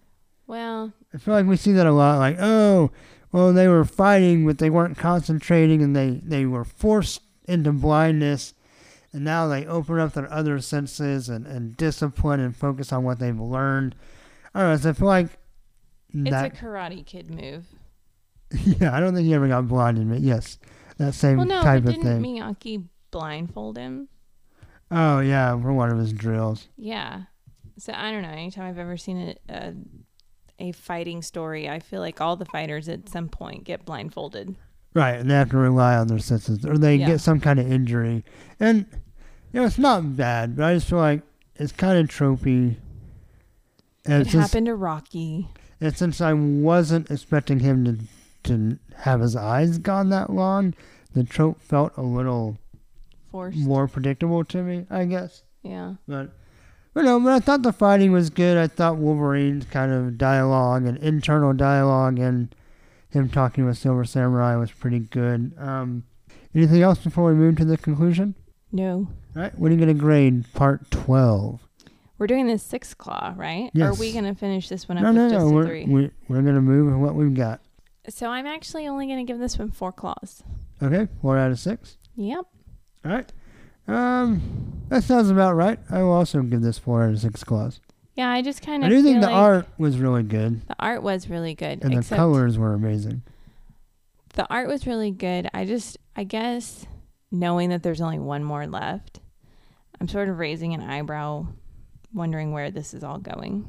[0.47, 2.19] Well, I feel like we see that a lot.
[2.19, 2.91] Like, oh,
[3.33, 8.53] well, they were fighting, but they weren't concentrating, and they they were forced into blindness,
[9.11, 13.19] and now they open up their other senses and and discipline and focus on what
[13.19, 13.93] they've learned.
[14.55, 14.77] I don't know.
[14.77, 15.27] So I feel like
[16.13, 17.65] it's a Karate Kid move.
[18.65, 20.59] yeah, I don't think he ever got blinded, but yes,
[20.97, 22.35] that same Well, no, type but of didn't thing.
[22.37, 24.07] Miyagi blindfold him?
[24.91, 26.67] oh yeah, for one of his drills.
[26.77, 27.23] Yeah.
[27.77, 28.29] So I don't know.
[28.29, 29.71] Anytime I've ever seen a, a uh,
[30.59, 34.55] a fighting story, I feel like all the fighters at some point get blindfolded.
[34.93, 37.07] Right, and they have to rely on their senses, or they Yeah.
[37.07, 38.23] get some kind of injury.
[38.59, 38.85] And
[39.53, 41.23] you know, it's not bad, but I just feel like
[41.55, 42.75] it's kind of tropey.
[44.05, 45.47] And It happened to Rocky.
[45.79, 47.97] and since I wasn't expecting him to
[48.43, 50.73] to have his eyes gone that long,
[51.13, 52.57] the trope felt a little
[53.31, 53.57] Forced.
[53.57, 54.85] more predictable to me.
[54.89, 55.43] I guess.
[55.63, 55.95] Yeah.
[56.07, 56.31] But
[56.93, 58.57] but no, but I thought the fighting was good.
[58.57, 62.53] I thought Wolverine's kind of dialogue and internal dialogue and
[63.09, 65.53] him talking with Silver Samurai was pretty good.
[65.57, 66.03] Um,
[66.55, 68.35] anything else before we move to the conclusion?
[68.71, 69.07] No.
[69.35, 71.65] All right, what are you going to grade part 12?
[72.17, 73.67] We're doing this six claw, right?
[73.67, 73.97] Or Yes.
[73.97, 75.49] are we gonna finish this one up No, with no, just no.
[75.49, 75.85] a We're, three?
[75.85, 77.61] we, we're going to move with what we've got.
[78.09, 80.43] So I'm actually only gonna give this one four claws.
[80.81, 81.97] Okay, four out of six.
[82.15, 82.45] Yep.
[83.05, 83.31] All right.
[83.87, 85.79] Um, that sounds about right.
[85.89, 87.79] I will also give this four out of six claws.
[88.15, 88.87] Yeah, I just kind of.
[88.87, 91.83] I do think the like art was really good, The art was really good.
[91.83, 93.23] and the colors were amazing.
[94.33, 95.49] The art was really good.
[95.53, 96.85] I just, I guess,
[97.31, 99.19] knowing that there's only one more left,
[99.99, 101.47] I'm sort of raising an eyebrow,
[102.13, 103.65] wondering where this is all going.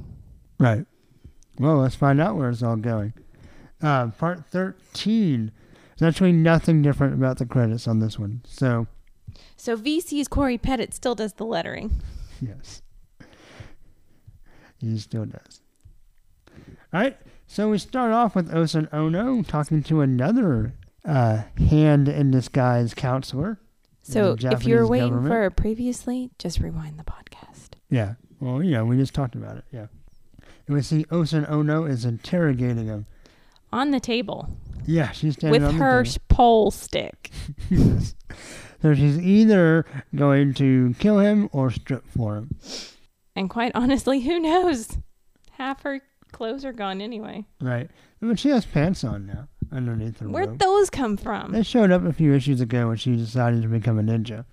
[0.59, 0.87] Right.
[1.59, 3.13] Well, let's find out where it's all going.
[3.83, 5.51] Uh, part 13.
[5.99, 8.43] There's actually nothing different about the credits on this one.
[8.47, 8.87] So,
[9.57, 12.01] So VC's Cory Petit still does the lettering.
[12.41, 12.83] yes.
[14.79, 15.61] He still does.
[16.93, 17.17] All right.
[17.47, 23.59] So we start off with Osen Ono talking to another uh, hand in disguise counselor.
[24.03, 25.33] So if you're waiting government.
[25.33, 27.75] for previously, just rewind the podcast.
[27.91, 28.15] Yeah.
[28.41, 29.65] Well, yeah, we just talked about it.
[29.71, 29.87] Yeah.
[30.67, 33.07] And we see Osen Ono is interrogating him.
[33.73, 34.57] On the table
[34.87, 37.31] Yeah, she's standing with her pole stick.
[37.71, 38.15] Yes.
[38.83, 42.57] So she's either going to kill him or strip for him.
[43.37, 44.99] And quite honestly, who knows?
[45.53, 46.01] Half her
[46.33, 47.47] clothes are gone anyway.
[47.61, 47.89] Right.
[48.21, 50.59] I mean, she has pants on now underneath her Where'd robe.
[50.59, 51.53] those come from?
[51.53, 54.47] They showed up a few issues ago when she decided to become a ninja.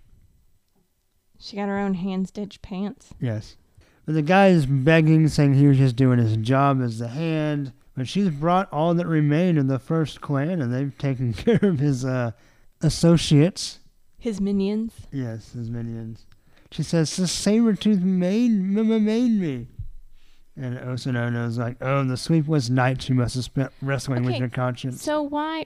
[1.39, 3.09] She got her own hand stitched pants.
[3.19, 3.57] Yes.
[4.05, 7.73] But the guy is begging, saying he was just doing his job as the hand.
[7.99, 11.79] But she's brought all that remained of the first clan, and they've taken care of
[11.79, 12.31] his uh,
[12.81, 13.79] associates.
[14.17, 14.93] His minions.
[15.11, 16.25] Yes, his minions.
[16.71, 19.67] She says, "The Sabretooth made m- made me."
[20.55, 24.39] And Osen Ono's like, "Oh, the sleepless nights you must have spent wrestling with Okay,
[24.39, 25.65] your conscience." So why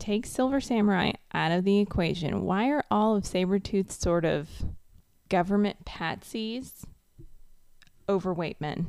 [0.00, 2.42] take Silver Samurai out of the equation?
[2.42, 4.48] Why are all of Sabretooth's sort of
[5.28, 6.82] government patsies
[8.08, 8.86] overweight men?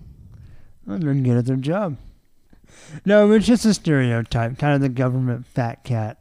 [0.88, 1.98] Well, they're good at their job.
[3.06, 6.18] No, it's just a stereotype, kind of the government fat cat.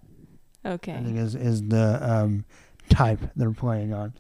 [0.65, 0.93] Okay.
[0.93, 2.45] I think is is the um,
[2.89, 4.15] type they're playing on.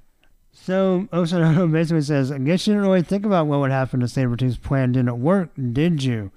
[0.52, 4.02] So Osen Ono basically says, "I guess you didn't really think about what would happen
[4.02, 6.30] if Sabretooth's plan didn't work, did you?"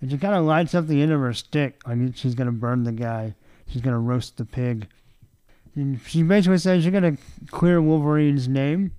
[0.00, 2.84] And she kind of lights up the end of her stick, like she's gonna burn
[2.84, 3.34] the guy.
[3.66, 4.86] She's gonna roast the pig.
[5.74, 7.16] And she basically says, "You're gonna
[7.50, 8.92] clear Wolverine's name.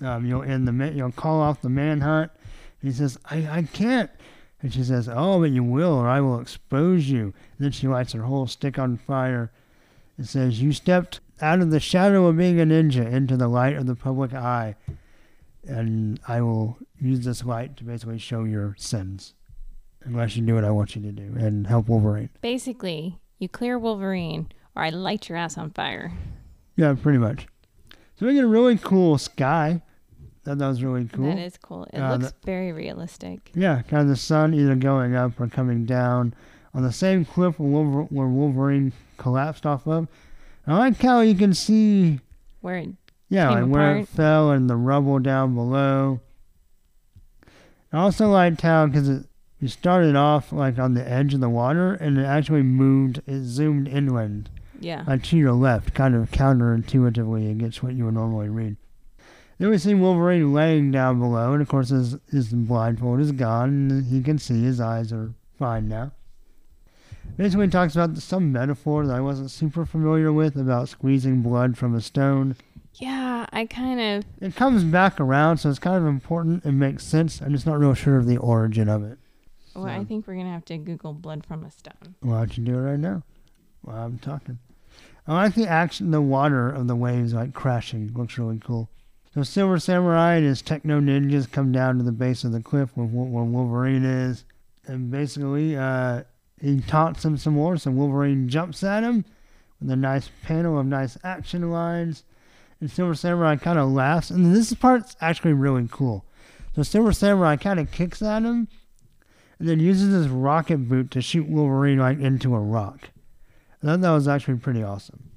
[0.00, 2.30] Um, you'll end the you'll call off the manhunt."
[2.80, 4.10] And he says, "I I can't."
[4.62, 7.88] And she says, "Oh, but you will, or I will expose you." And then she
[7.88, 9.52] lights her whole stick on fire.
[10.18, 13.76] It says, "You stepped out of the shadow of being a ninja into the light
[13.76, 14.74] of the public eye,
[15.68, 19.34] and I will use this light to basically show your sins,
[20.02, 23.78] unless you do what I want you to do and help Wolverine." Basically, you clear
[23.78, 26.12] Wolverine, or I light your ass on fire.
[26.76, 27.46] Yeah, pretty much.
[28.18, 29.82] So we get a really cool sky.
[30.46, 31.26] Thought that was really cool.
[31.26, 31.88] That is cool.
[31.92, 33.50] It Uh, looks very realistic.
[33.52, 36.34] Yeah, kind of the sun either going up or coming down
[36.72, 40.06] on the same cliff where, Wolver- where Wolverine collapsed off of.
[40.64, 42.20] I like how you can see,
[42.60, 42.90] Where it,
[43.28, 46.20] yeah, like where it fell and the rubble down below.
[47.92, 49.26] I also liked how because it
[49.58, 53.42] you started off like on the edge of the water and it actually moved, it
[53.42, 55.02] zoomed inland, yeah.
[55.08, 58.76] like to your left, kind of counterintuitively against what you would normally read.
[59.58, 63.68] Then we see Wolverine laying down below, and of course his, his blindfold is gone,
[63.90, 66.12] and he can see his eyes are fine now.
[67.36, 71.76] Basically, he talks about some metaphor that I wasn't super familiar with about squeezing blood
[71.76, 72.56] from a stone.
[72.94, 77.04] Yeah, I kind of It comes back around, so it's kind of important and makes
[77.04, 77.40] sense.
[77.42, 79.18] I'm just not real sure of the origin of it.
[79.74, 82.14] well, I think we're gonna have to Google blood from a stone.
[82.20, 83.22] Why don't you do it right now?
[83.82, 84.58] While I'm talking.
[85.26, 88.12] I like the action, the water of the waves like crashing.
[88.14, 88.88] Looks really cool.
[89.36, 92.88] So Silver Samurai and his techno ninjas come down to the base of the cliff
[92.94, 94.46] where, where Wolverine is,
[94.86, 96.22] and basically uh,
[96.58, 97.76] he taunts him some more.
[97.76, 99.26] So Wolverine jumps at him
[99.78, 102.24] with a nice panel of nice action lines,
[102.80, 104.30] and Silver Samurai kind of laughs.
[104.30, 106.24] And this part's actually really cool.
[106.74, 108.68] So Silver Samurai kind of kicks at him,
[109.58, 113.10] and then uses his rocket boot to shoot Wolverine like into a rock.
[113.82, 115.30] I thought that was actually pretty awesome.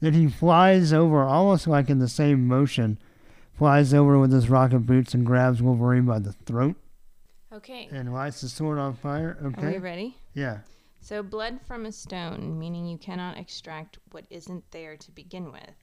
[0.00, 2.98] Then he flies over almost like in the same motion,
[3.60, 6.76] flies over with his rocket boots and grabs Wolverine by the throat
[7.52, 7.90] Okay.
[7.92, 9.36] and lights the sword on fire.
[9.38, 9.60] Okay.
[9.60, 9.78] Are we Okay.
[9.78, 10.16] ready?
[10.32, 10.60] Yeah.
[11.00, 15.74] So, blood from a stone, meaning you cannot extract what isn't there to begin with.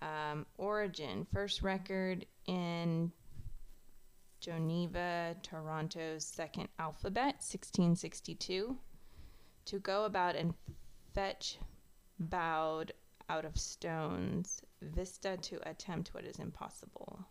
[0.00, 3.12] Um, origin, first record in
[4.40, 4.88] Giovanni,
[5.42, 8.78] Torriano's second alphabet, 1662.
[9.66, 10.54] To go about and
[11.12, 11.58] fetch
[12.18, 12.92] bowed
[13.28, 17.26] out of stones, vista to attempt what is impossible.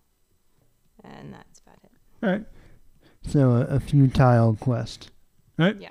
[1.03, 1.91] And that's about it.
[2.23, 2.45] All right.
[3.27, 5.11] So a, a futile quest.
[5.57, 5.79] Right.
[5.79, 5.89] Yeah.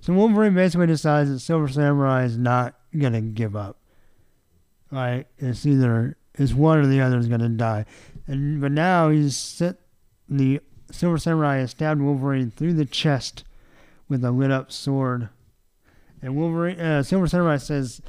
[0.00, 3.78] So Wolverine basically decides that Silver Samurai is not gonna give up.
[4.90, 7.84] Like it's either it's one or the other is gonna die,
[8.26, 9.76] and but now he's set
[10.28, 10.60] the
[10.90, 13.44] Silver Samurai has stabbed Wolverine through the chest
[14.08, 15.28] with a lit up sword,
[16.22, 18.00] and Wolverine uh, Silver Samurai says,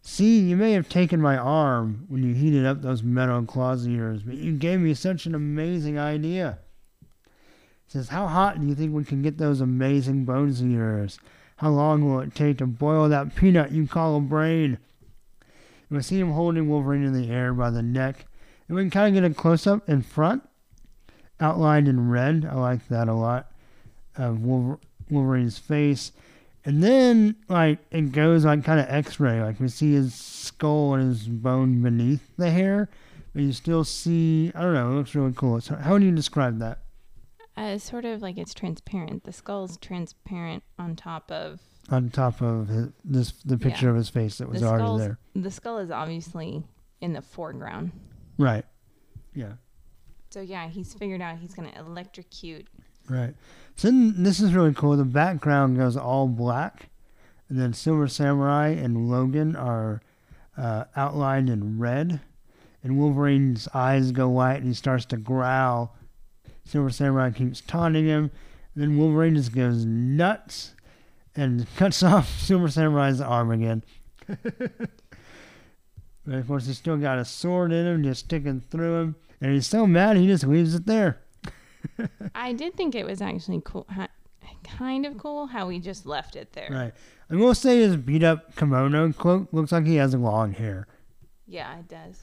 [0.00, 3.92] "See, you may have taken my arm when you heated up those metal claws of
[3.92, 6.58] yours, but you gave me such an amazing idea."
[7.88, 11.18] says, How hot do you think we can get those amazing bones of yours?
[11.56, 14.78] How long will it take to boil that peanut you call a brain?
[15.88, 18.26] And we see him holding Wolverine in the air by the neck.
[18.68, 20.46] And we can kind of get a close up in front,
[21.40, 22.46] outlined in red.
[22.48, 23.50] I like that a lot.
[24.16, 24.78] Of Wolver-
[25.10, 26.12] Wolverine's face.
[26.68, 29.40] And then, like, it goes like kind of x ray.
[29.42, 32.90] Like, we see his skull and his bone beneath the hair.
[33.32, 35.62] But you still see, I don't know, it looks really cool.
[35.62, 36.80] So how would you describe that?
[37.56, 39.24] Uh, sort of like it's transparent.
[39.24, 43.90] The skull's transparent on top of on top of his, this the picture Yeah.
[43.92, 45.18] of his face that was the already there.
[45.34, 46.64] The skull is obviously
[47.00, 47.92] in the foreground.
[48.36, 48.66] Right.
[49.34, 49.54] Yeah.
[50.28, 52.66] So yeah, he's figured out he's gonna electrocute.
[53.08, 53.34] Right.
[53.78, 54.96] So this is really cool.
[54.96, 56.88] The background goes all black,
[57.48, 60.02] and then Silver Samurai and Logan are
[60.56, 62.20] uh, outlined in red,
[62.82, 65.94] and Wolverine's eyes go white and he starts to growl.
[66.64, 68.32] Silver Samurai keeps taunting him.
[68.74, 70.74] Then Wolverine just goes nuts
[71.36, 73.84] and cuts off Silver Samurai's arm again.
[74.26, 74.88] but
[76.26, 79.16] of course, he's still got a sword in him, just sticking through him.
[79.40, 81.20] And he's so mad, he just leaves it there.
[82.34, 84.08] I did think it was actually cool, ha-
[84.64, 86.68] kind of cool how we just left it there.
[86.70, 86.92] Right.
[87.30, 90.86] I will say his beat up kimono cloak looks like he has long hair.
[91.46, 92.22] Yeah, it does.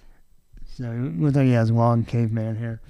[0.66, 2.82] So it looks like he has long caveman hair.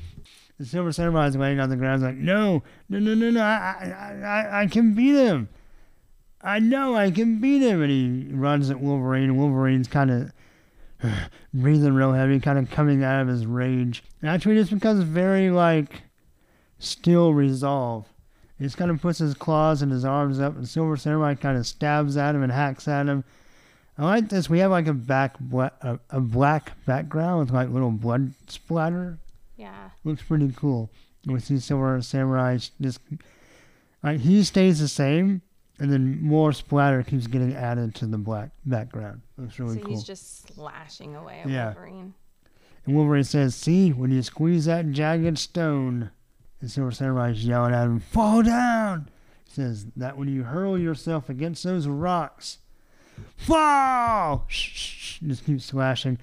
[0.58, 2.02] The Silver Samurai is laying on the ground.
[2.02, 5.50] He's like, no, no, no, no, no, I, I, I, I can beat him.
[6.42, 7.82] I know I can beat him.
[7.82, 10.32] And he runs at Wolverine, Wolverine's kind of
[11.54, 14.02] breathing real heavy, kind of coming out of his rage.
[14.22, 16.04] And actually, just becomes very, like,
[16.86, 18.08] still resolve.
[18.58, 21.58] He just kind of puts his claws and his arms up, and Silver Samurai kind
[21.58, 23.24] of stabs at him and hacks at him.
[23.98, 24.50] I like this.
[24.50, 29.18] We have like a back bla- a, a black background with like little blood splatter.
[29.58, 29.90] Yeah.
[30.04, 30.90] Looks pretty cool.
[31.26, 33.00] We see Silver Samurai just
[34.04, 35.42] like he stays the same,
[35.80, 39.22] and then more splatter keeps getting added to the black background.
[39.38, 39.92] Looks really so cool.
[39.92, 41.66] he's just slashing away at Yeah.
[41.74, 42.14] Wolverine.
[42.86, 46.12] And Wolverine says, "See, when you squeeze that jagged stone,"
[46.62, 49.10] and Silver Samurai's yelling at him, "Fall down!"
[49.46, 52.60] He says that when you hurl yourself against those rocks,
[53.38, 54.46] fall.
[54.48, 55.20] Shh, shh.
[55.20, 56.18] Just keep slashing,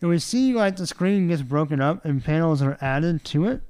[0.00, 3.62] and we see like the screen gets broken up and panels are added to it.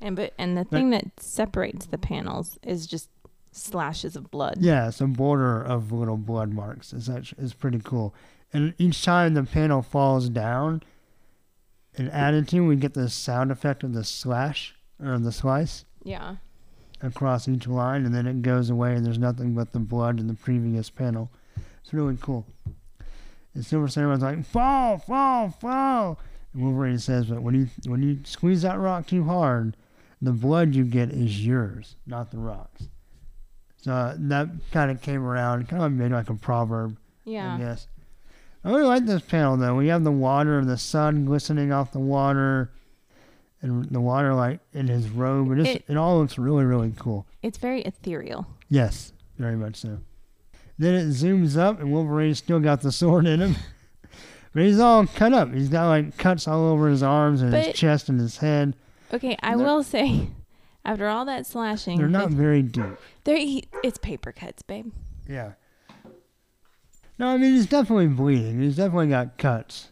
[0.00, 3.08] And but and the thing that separates the panels is just
[3.52, 4.58] slashes of blood.
[4.60, 6.92] Yeah, it's a border of little blood marks.
[6.92, 8.14] It's actually, it's pretty cool.
[8.52, 10.82] And each time the panel falls down
[11.96, 16.36] and added to, we get the sound effect of the slash or the slice Yeah.
[17.02, 20.26] across each line, and then it goes away, and there's nothing but the blood in
[20.26, 21.30] the previous panel.
[21.82, 22.46] It's really cool.
[23.54, 26.18] And Silver Samurai's like, fall, fall, fall.
[26.52, 29.76] And Wolverine says, but when you when you squeeze that rock too hard,
[30.20, 32.88] the blood you get is yours, not the rocks.
[33.80, 37.54] So uh, that kind of came around, kind of made like a proverb, Yeah.
[37.54, 37.86] I guess.
[38.64, 39.76] I really like this panel though.
[39.76, 42.70] We have the water, and the sun glistening off the water,
[43.62, 45.50] and the water like in his robe.
[45.50, 47.26] And it's, It- it all looks really, really cool.
[47.42, 48.46] It's very ethereal.
[48.68, 49.98] Yes, very much so.
[50.78, 53.56] Then it zooms up, and Wolverine's still got the sword in him.
[54.52, 55.52] but he's all cut up.
[55.52, 58.76] He's got like cuts all over his arms and But- his chest and his head.
[59.12, 60.28] Okay, I will say,
[60.84, 62.84] after all that slashing, They're not very deep.
[63.24, 63.38] they're
[63.82, 64.92] it's paper cuts, babe.
[65.26, 65.52] Yeah.
[67.18, 68.60] No, I mean he's definitely bleeding.
[68.60, 69.88] He's definitely got cuts,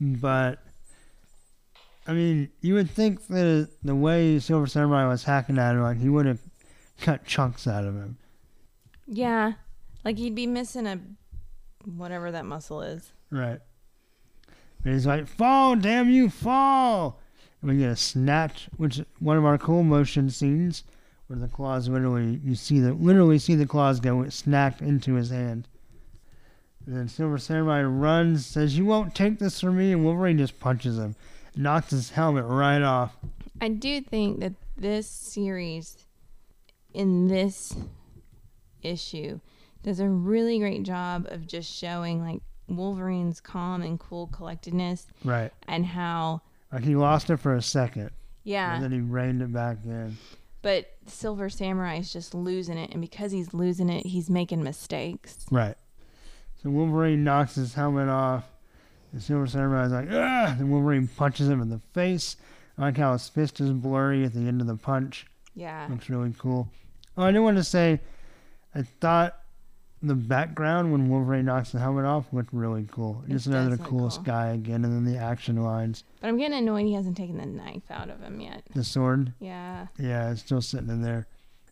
[0.00, 0.58] but
[2.10, 5.98] I mean you would think that the way Silver Samurai was hacking at him, like
[5.98, 6.40] he would have
[7.00, 8.18] cut chunks out of him.
[9.06, 9.52] Yeah,
[10.04, 10.98] like he'd be missing a
[11.84, 13.12] whatever that muscle is.
[13.30, 13.60] Right.
[14.82, 17.20] But he's like, "Fall, damn you, fall!"
[17.62, 20.82] And we get a snatch, which is one of our cool motion scenes,
[21.28, 25.30] where the claws literally you see the literally see the claws go snapped into his
[25.30, 25.68] hand.
[26.84, 30.58] And then Silver Samurai runs, says, "You won't take this from me," and Wolverine just
[30.58, 31.14] punches him,
[31.56, 33.16] knocks his helmet right off.
[33.60, 35.96] I do think that this series,
[36.94, 37.74] in this
[38.82, 39.40] issue,
[39.82, 45.52] does a really great job of just showing like Wolverine's calm and cool collectedness Right.
[45.66, 48.10] and how Like he lost it for a second,
[48.44, 50.16] yeah, and then he reined it back in.
[50.62, 55.46] but Silver Samurai is just losing it, and because he's losing it, he's making mistakes.
[55.50, 55.76] Right.
[56.62, 58.44] So Wolverine knocks his helmet off.
[59.12, 60.56] And Silver Samurai's like, ah!
[60.58, 62.36] And Wolverine punches him in the face.
[62.78, 65.26] I like how his fist is blurry at the end of the punch.
[65.54, 66.68] Yeah, Looks really cool.
[67.16, 68.00] Oh, I do want to say,
[68.74, 69.36] I thought
[70.02, 73.22] the background when Wolverine knocks the helmet off looked really cool.
[73.28, 76.04] It Just another look cool sky again, and then the action lines.
[76.20, 78.62] but I'm getting annoyed he hasn't taken the knife out of him yet.
[78.74, 81.26] The sword, Yeah, yeah, it's still sitting in there.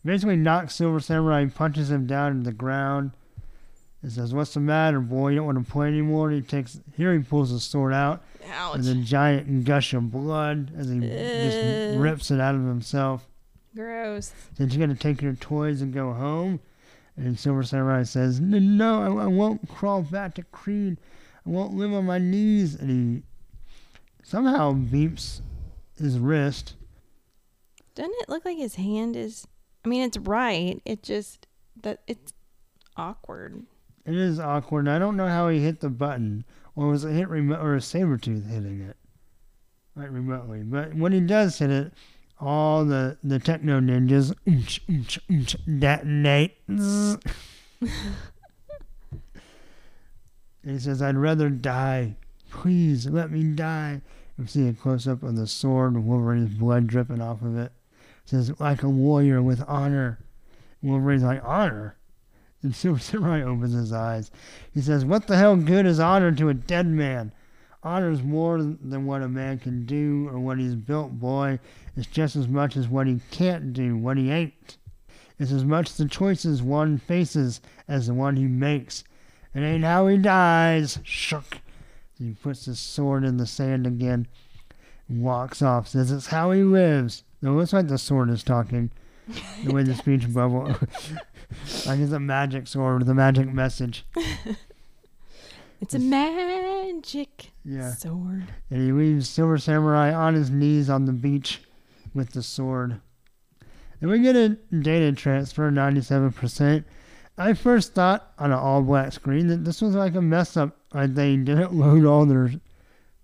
[0.04, 3.12] Basically, knocks Silver Samurai, punches him down to the ground.
[4.02, 5.30] And says, "What's the matter, boy?
[5.30, 7.12] You don't want to play anymore." And he takes here.
[7.12, 8.22] He pulls his sword out.
[8.50, 8.74] ouch.
[8.74, 13.28] There's a giant gush of blood as he just rips it out of himself.
[13.74, 14.32] Gross.
[14.56, 16.60] Says, "You got to take your toys and go home."
[17.16, 20.98] And Silver Samurai says, "No, no, I, I won't crawl back to Creed.
[21.44, 23.22] I won't live on my knees." And he
[24.22, 25.40] somehow beeps
[25.98, 26.74] his wrist.
[27.94, 29.48] Doesn't it look like his hand is?
[29.84, 30.80] I mean, it's right.
[30.84, 31.48] It just
[31.82, 32.32] that it's
[32.96, 33.66] awkward.
[34.08, 34.86] It is awkward.
[34.86, 36.44] and I don't know how he hit the button,
[36.74, 38.96] or was it hit remote, or a Sabretooth hitting it,
[39.94, 40.62] like remotely.
[40.62, 41.92] But when he does hit it,
[42.40, 46.56] all the the techno ninjas oomch, oomch, oomch, detonate.
[50.64, 52.16] He says, "I'd rather die
[52.50, 54.00] Please let me die.
[54.38, 57.72] We see a close up of the sword, Wolverine's blood dripping off of it.
[58.24, 60.18] It says, like a warrior with honor.
[60.82, 61.96] Wolverine's like, honor?
[62.62, 64.30] And Silver Samurai opens his eyes.
[64.72, 67.32] He says, What the hell good is honor to a dead man?
[67.82, 71.60] Honor's more than what a man can do or what he's built, boy.
[71.96, 74.78] It's just as much as what he can't do, what he ain't.
[75.38, 79.04] It's as much the choices one faces as the one he makes.
[79.54, 80.98] It ain't how he dies.
[81.04, 81.58] Shook.
[82.18, 84.26] He puts his sword in the sand again
[85.08, 85.88] and walks off.
[85.88, 87.22] Says it's how he lives.
[87.42, 88.90] It looks like the sword is talking.
[89.64, 90.74] The way the speech bubble.
[91.86, 94.04] like it's a magic sword with a magic message.
[95.80, 97.92] It's a magic Yeah.
[97.94, 98.48] sword.
[98.70, 101.62] And he leaves Silver Samurai on his knees on the beach
[102.12, 103.00] with the sword.
[104.00, 106.84] And we get a data transfer, 97%.
[107.36, 110.76] I first thought on an all black screen that this was like a mess up.
[110.92, 112.50] Like they didn't load all their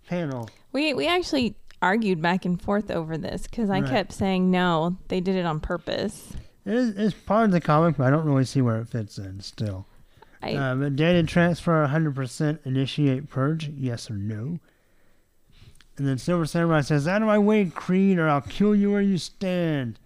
[0.08, 0.48] panel.
[0.72, 3.90] We we actually argued back and forth over this because I Right.
[3.90, 6.34] kept saying no, they did it on purpose.
[6.64, 9.18] It is, it's part of the comic, but I don't really see where it fits
[9.18, 9.86] in still.
[10.42, 14.58] I Uh, but data transfer 100% initiate purge, yes or no?
[15.96, 19.00] And then Silver Samurai says, Out of my way, Creed, or I'll kill you where
[19.02, 19.98] you stand.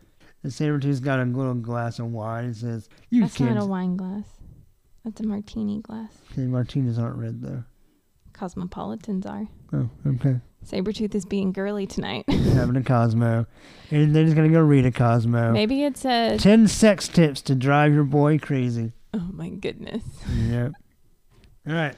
[0.43, 2.49] And Sabretooth's got a little glass of wine.
[2.49, 3.51] He says, You that's kids.
[3.55, 4.25] not a wine glass.
[5.05, 6.11] That's a martini glass.
[6.33, 7.65] Okay, martinis aren't red, though.
[8.35, 9.47] Cosmopolitans are.
[9.73, 10.41] Oh, okay.
[10.67, 12.29] Sabretooth is being girly tonight.
[12.29, 13.47] Having a Cosmo.
[13.91, 15.53] And then he's going to go read a Cosmo.
[15.53, 16.37] Maybe it's a.
[16.39, 18.93] 10 sex tips to drive your boy crazy.
[19.15, 20.03] Oh my goodness.
[20.49, 20.73] Yep.
[21.67, 21.97] All right.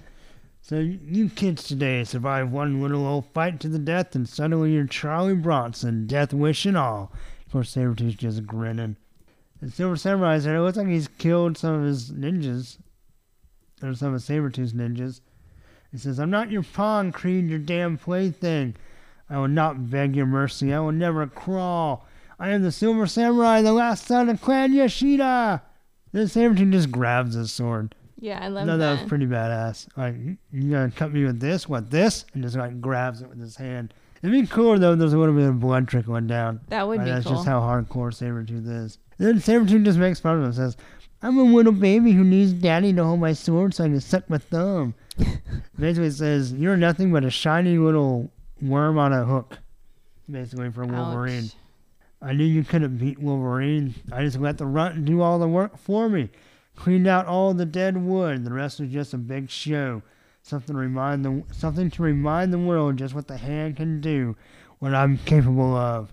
[0.63, 4.87] So you kids today survive one little old fight to the death, and suddenly you're
[4.87, 7.13] Charlie Bronson, death wish and all.
[7.47, 8.97] Of course, Sabretooth's just grinning.
[9.61, 12.79] And Silver Samurai said it looks like he's killed some of his ninjas,
[13.83, 15.21] or some of Sabretooth's ninjas.
[15.93, 18.75] He says, I'm not your pawn, Creed, your damn plaything.
[19.29, 20.73] I will not beg your mercy.
[20.73, 22.07] I will never crawl.
[22.39, 25.61] I am the Silver Samurai, the last son of Clan Yashida.
[26.13, 27.95] Then Sabretooth just grabs his sword.
[28.19, 28.73] Yeah, I love that.
[28.73, 29.01] No, that that.
[29.03, 29.89] was pretty badass.
[29.97, 31.69] Like, you- you gonna cut me with this?
[31.69, 32.25] What, this?
[32.35, 33.95] And just like grabs it with his hand.
[34.23, 36.61] It'd be cooler though if there's a little bit of blood trickling down.
[36.69, 37.37] that would Like, be that's cool.
[37.37, 38.99] That's just how hardcore Sabretooth is.
[39.19, 40.77] And then Sabretooth just makes fun of him and says,
[41.23, 44.29] I'm a little baby who needs daddy to hold my sword so I can suck
[44.29, 44.95] my thumb.
[45.79, 49.59] Basically says, You're nothing but a shiny little worm on a hook.
[50.31, 51.45] Basically for Wolverine.
[51.45, 51.57] Ouch.
[52.23, 53.95] I knew you couldn't beat Wolverine.
[54.13, 56.29] I just let the runt do all the work for me.
[56.77, 58.45] Cleaned out all the dead wood.
[58.45, 60.03] The rest was just a big show.
[60.43, 64.37] Something to remind the something to remind the world just what the hand can do,
[64.79, 66.13] what I'm capable of.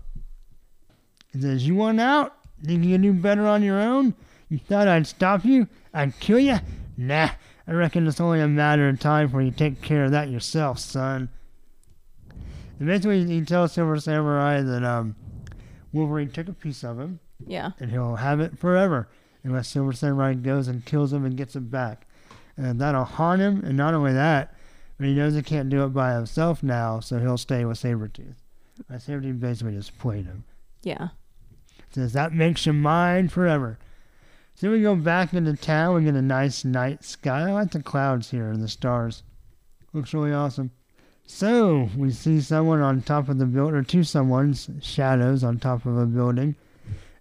[1.32, 2.36] It says, "You want out?
[2.62, 4.14] Think you can do better on your own?
[4.48, 5.68] You thought I'd stop you?
[5.94, 6.58] I'd kill you?
[6.96, 7.30] Nah.
[7.68, 10.78] I reckon it's only a matter of time before you take care of that yourself,
[10.78, 11.28] son."
[12.78, 15.16] And basically, he tells Silver Samurai that um,
[15.92, 17.72] Wolverine took a piece of him, Yeah.
[17.80, 19.08] and he'll have it forever
[19.44, 22.06] unless Silver Samurai goes and kills him and gets it back.
[22.56, 24.54] And that'll haunt him, and not only that,
[24.96, 28.34] but he knows he can't do it by himself now, so he'll stay with Sabretooth.
[28.90, 30.44] Uh, Sabretooth basically just played him.
[30.82, 31.08] Yeah.
[31.90, 33.78] Says that makes you mine forever.
[34.60, 37.42] So we go back into town, we get a nice night sky.
[37.42, 39.22] I like the clouds here and the stars.
[39.92, 40.72] Looks really awesome.
[41.24, 45.86] So we see someone on top of the building, or two someone's shadows on top
[45.86, 46.56] of a building.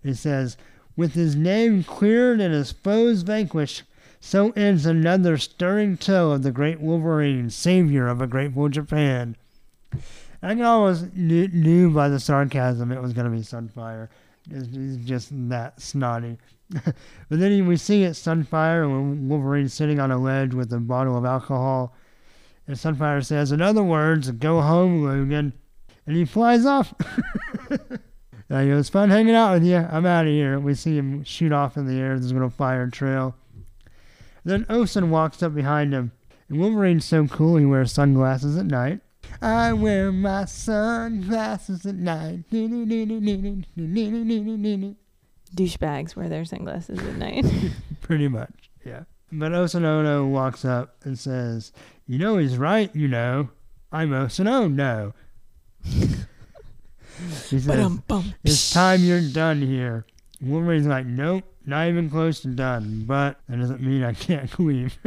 [0.03, 0.57] It says,
[0.95, 3.83] with his name cleared and his foes vanquished,
[4.19, 9.35] so ends another stirring tale of the great Wolverine, savior of a grateful Japan.
[10.41, 14.07] I almost knew, knew by the sarcasm it was going to be Sunfire.
[14.49, 16.39] He's just that snotty.
[16.69, 16.93] but
[17.29, 21.25] then we see it Sunfire and Wolverine's sitting on a ledge with a bottle of
[21.25, 21.95] alcohol.
[22.67, 25.53] And Sunfire says, in other words, go home, Logan.
[26.05, 26.93] And he flies off.
[28.49, 29.75] Uh, it fun hanging out with you.
[29.75, 30.57] I'm out of here.
[30.57, 32.17] We see him shoot off in the air.
[32.17, 33.35] There's a little fire trail.
[34.45, 36.13] Then Osen walks up behind him.
[36.47, 39.01] And Wolverine's so cool, he wears sunglasses at night.
[39.41, 42.45] I wear my sunglasses at night.
[45.49, 47.45] Douchebags wear their sunglasses at night.
[48.01, 49.03] Pretty much, yeah.
[49.31, 51.71] But Osen Ono walks up and says,
[52.05, 53.49] You know he's right, you know.
[53.91, 55.13] I'm Osen Ono.
[55.83, 57.99] he says,
[58.43, 60.05] It's time you're done here.
[60.41, 63.03] Wolverine's like, Nope, not even close to done.
[63.05, 64.97] But that doesn't mean I can't leave.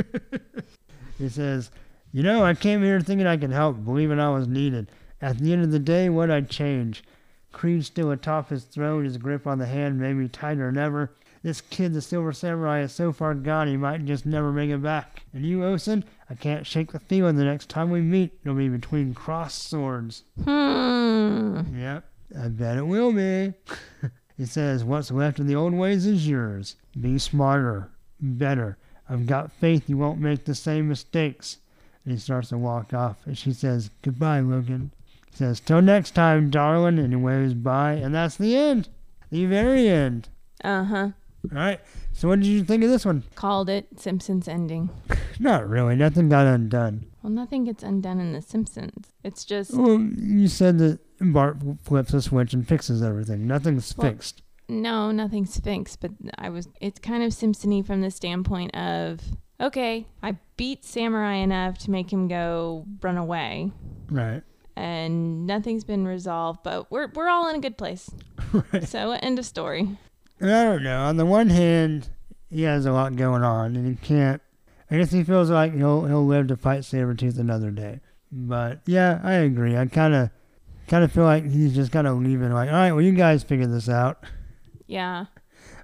[1.18, 1.70] he says,
[2.12, 4.90] You know, I came here thinking I could help, believing I was needed.
[5.22, 7.04] At the end of the day, what I'd change?
[7.52, 11.12] Creed still atop his throne, his grip on the hand made me tighter than ever.
[11.42, 14.82] This kid, the Silver Samurai, is so far gone he might just never make it
[14.82, 15.22] back.
[15.32, 18.68] And you, Osen, I can't shake the feeling the next time we meet it'll be
[18.68, 20.24] between crossed swords.
[20.44, 21.62] Hmm.
[21.74, 22.04] Yep,
[22.38, 23.54] I bet it will be.
[24.36, 26.76] he says, What's left of the old ways is yours.
[27.00, 27.90] Be smarter,
[28.20, 28.76] better.
[29.08, 31.56] I've got faith you won't make the same mistakes.
[32.04, 34.92] And he starts to walk off, and she says, Goodbye, Logan.
[35.32, 38.88] Says, Till next time, darling, and he waves bye, and that's the end.
[39.30, 40.28] The very end.
[40.62, 41.08] Uh huh.
[41.50, 41.80] All right.
[42.12, 43.22] So, what did you think of this one?
[43.34, 44.90] Called it Simpsons ending.
[45.38, 45.96] Not really.
[45.96, 47.06] Nothing got undone.
[47.22, 49.06] Well, nothing gets undone in The Simpsons.
[49.24, 53.46] It's just Well, you said that Bart flips a switch and fixes everything.
[53.46, 54.42] Nothing's Well- fixed.
[54.68, 56.00] no, nothing's fixed.
[56.00, 56.68] But I was.
[56.80, 59.20] It's kind of Simpsony from the standpoint of
[59.60, 63.70] okay, I beat Samurai enough to make him go run away,
[64.10, 64.42] Right.
[64.76, 66.60] And nothing's been resolved.
[66.62, 68.10] But we're we're all in a good place.
[68.72, 68.86] right.
[68.86, 69.96] So end of story.
[70.40, 71.02] I don't know.
[71.02, 72.08] On the one hand,
[72.48, 74.40] he has a lot going on, and he can't.
[74.90, 78.00] I guess he feels like he'll he'll live to fight Sabretooth another day.
[78.32, 79.76] But yeah, I agree.
[79.76, 80.30] I kind of
[80.88, 82.52] kind of feel like he's just kind of leaving.
[82.52, 84.24] Like, all right, well, you guys figure this out.
[84.86, 85.26] Yeah,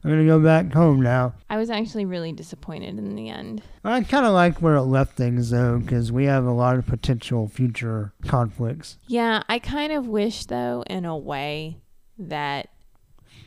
[0.07, 1.35] I'm gonna go back home now.
[1.51, 3.63] I was actually really disappointed in the end.
[3.83, 6.87] I kind of like where it left things though, because we have a lot of
[6.87, 8.99] potential future conflicts.
[9.09, 11.79] Yeah, I kind of wish, though, in a way
[12.19, 12.69] that,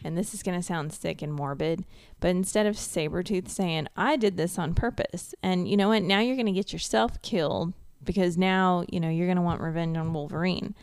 [0.03, 1.85] and this is going to sound sick and morbid,
[2.19, 6.19] but instead of Sabretooth saying, I did this on purpose, and you know what, now
[6.19, 9.95] you're going to get yourself killed because now, you know, you're going to want revenge
[9.95, 10.75] on Wolverine.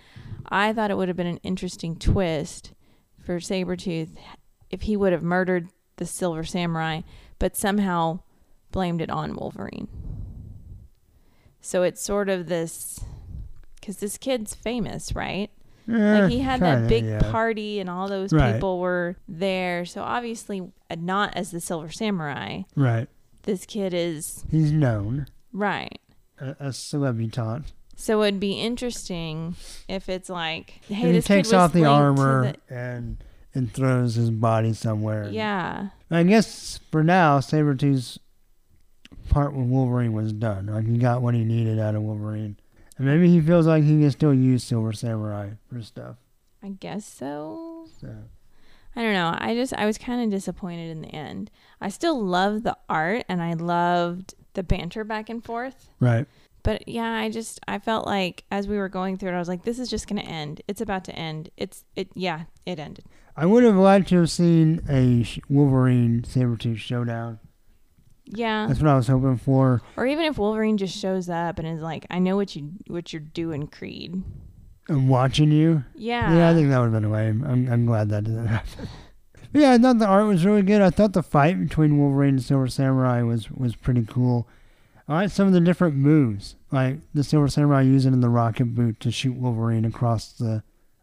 [0.49, 2.72] I thought it would have been an interesting twist
[3.20, 4.16] for Sabretooth
[4.71, 7.01] if he would have murdered the Silver Samurai,
[7.39, 8.21] but somehow
[8.73, 9.89] blamed it on Wolverine.
[11.61, 13.01] So it's sort of this
[13.81, 15.51] because this kid's famous, right?
[15.89, 17.31] Like he had that big yeah.
[17.31, 18.55] party and all those Right.
[18.55, 19.85] people were there.
[19.85, 20.61] So obviously,
[20.91, 22.62] uh, not as the Silver Samurai.
[22.75, 23.09] Right.
[23.45, 26.01] This kid is He's known right.
[26.41, 27.67] a, a celebritant.
[27.95, 29.55] So it'd be interesting
[29.89, 33.19] if it's like, hey, and he this takes kid was off the armor and
[33.57, 35.29] and throws his body somewhere.
[35.31, 38.19] yeah, I guess for now, Sabretooth's
[39.29, 40.67] part with Wolverine was done.
[40.67, 42.57] Like he got what he needed out of Wolverine.
[42.99, 46.17] And maybe he feels like he can still use Silver Samurai for stuff.
[46.63, 47.87] I guess so.
[48.01, 48.09] So
[48.95, 49.35] I don't know.
[49.39, 51.51] I just I was kind of disappointed in the end.
[51.81, 55.91] I still love the art and I loved the banter back and forth.
[56.01, 56.27] Right.
[56.67, 59.47] But yeah, I just I felt like as we were going through it, I was
[59.47, 60.62] like, this is just gonna end.
[60.67, 61.49] It's about to end.
[61.57, 62.09] It's it.
[62.14, 63.05] Yeah, it ended.
[63.37, 67.39] I would have liked to have seen a Wolverine Sabretooth showdown.
[68.25, 68.67] Yeah.
[68.67, 69.81] That's what I was hoping for.
[69.97, 73.12] Or even if Wolverine just shows up and is like, I know what you what
[73.12, 74.25] you're doing, Creed.
[74.89, 75.85] I'm watching you.
[75.95, 76.35] Yeah.
[76.35, 77.45] Yeah, I think that would have been lame.
[77.45, 78.89] I'm, I'm glad that didn't happen.
[79.53, 80.83] Yeah, I thought the art was really good.
[80.83, 84.47] I thought the fight between Wolverine and Silver Samurai was, was pretty cool.
[85.09, 88.99] I like some of the different moves, like the Silver Samurai using the rocket boot
[89.01, 90.63] to shoot Wolverine across the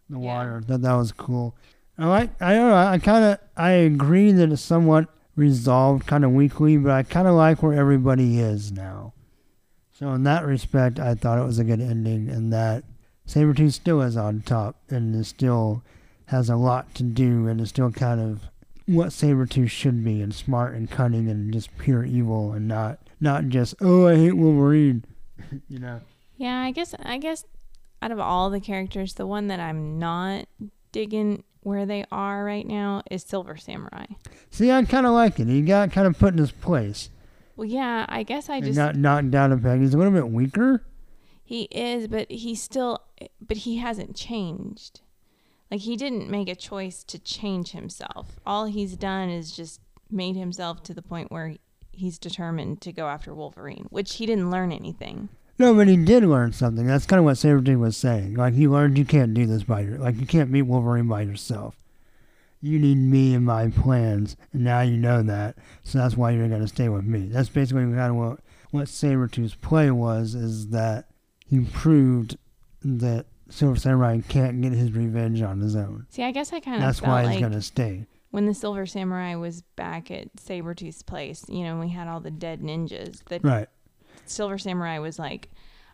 [0.10, 0.26] the Yeah.
[0.26, 0.64] water.
[0.68, 1.56] That that was cool.
[1.98, 2.42] I like.
[2.42, 2.76] I don't know.
[2.76, 3.40] I kind of.
[3.56, 7.74] I agree that it's somewhat resolved, kind of weakly, but I kind of like where
[7.74, 9.14] everybody is now.
[9.92, 12.84] So in that respect, I thought it was a good ending, and that
[13.28, 15.82] Sabretooth still is on top and is still
[16.26, 18.42] has a lot to do and is still kind of
[18.86, 23.48] what Sabretooth should be and smart and cunning and just pure evil and not not
[23.48, 25.06] just oh I hate Wolverine.
[25.68, 26.02] you know.
[26.38, 27.46] Yeah, I guess I guess
[28.02, 30.46] out of all the characters, the one that I'm not
[30.92, 34.06] digging where they are right now is Silver Samurai.
[34.52, 35.48] See, I kinda like it.
[35.48, 37.10] He got kind of put in his place.
[37.56, 39.80] Well, yeah, I guess I just not knocked down a peg.
[39.80, 40.84] He's a little bit weaker.
[41.44, 43.00] he is, but he still
[43.42, 45.02] but he hasn't changed.
[45.72, 48.40] Like he didn't make a choice to change himself.
[48.46, 49.80] All he's done is just
[50.12, 51.56] made himself to the point where
[51.94, 55.30] he's determined to go after Wolverine, which he didn't learn anything.
[55.60, 56.88] No, but he did learn something.
[56.88, 58.34] That's kind of what Sabretooth was saying.
[58.34, 61.22] Like, he learned you can't do this by your, like, you can't beat Wolverine by
[61.22, 61.76] yourself.
[62.60, 66.48] You need me and my plans, and now you know that, so that's why you're
[66.48, 67.28] going to stay with me.
[67.28, 68.40] That's basically kind of what,
[68.72, 71.06] what Sabretooth's play was, is that
[71.46, 72.38] he proved
[72.84, 76.08] that Silver Samurai can't get his revenge on his own.
[76.10, 78.08] See, I guess I kind of That's felt why like he's going to stay.
[78.34, 82.32] When the Silver Samurai was back at Sabretooth's place, you know, we had all the
[82.32, 83.24] dead ninjas.
[83.26, 83.68] That Right.
[84.26, 85.52] Silver Samurai was like,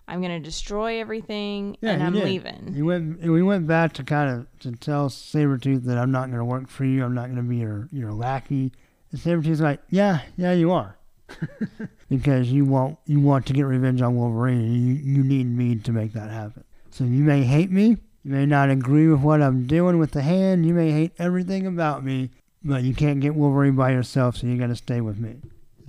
[0.07, 2.23] I'm going to destroy everything Yeah, and I'm did.
[2.23, 2.73] leaving.
[2.73, 3.21] He went.
[3.21, 6.69] We went back to kind of to tell Sabretooth that I'm not going to work
[6.69, 7.03] for you.
[7.03, 8.71] I'm not going to be your your lackey.
[9.11, 10.95] And Sabretooth's like, yeah, yeah, you are,
[12.09, 14.59] because you want you want to get revenge on Wolverine.
[14.61, 16.63] And you you need me to make that happen.
[16.91, 17.97] So you may hate me.
[18.30, 20.63] You may not agree with what I'm doing with the hand.
[20.63, 22.30] You may hate everything about me.
[22.63, 25.38] but you can't get Wolverine by yourself, so you got to stay with me."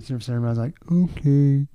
[0.03, 1.67] So everybody's like, "Okay."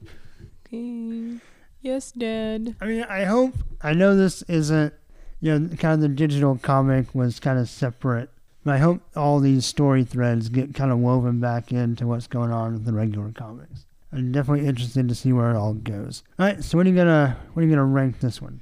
[0.66, 1.38] Okay.
[1.82, 2.74] Yes, Dad.
[2.80, 3.54] I mean, I hope.
[3.80, 4.92] I know this isn't,
[5.38, 8.30] you know, kind of the digital comic was kind of separate.
[8.64, 12.50] But I hope all these story threads get kind of woven back into what's going
[12.50, 13.86] on with the regular comics.
[14.12, 16.24] I'm definitely interested to see where it all goes.
[16.40, 18.60] All right, so what are you gonna what are you gonna rank this one?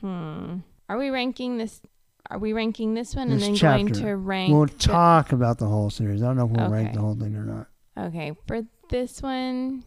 [0.00, 0.56] Hmm.
[0.88, 1.80] Are we ranking this?
[2.28, 4.52] Are we ranking this one and This then going to rank?
[4.52, 6.22] We'll the- talk about the whole series.
[6.22, 7.68] I don't know if we'll rank the whole thing or not.
[7.98, 9.84] Okay, for this one,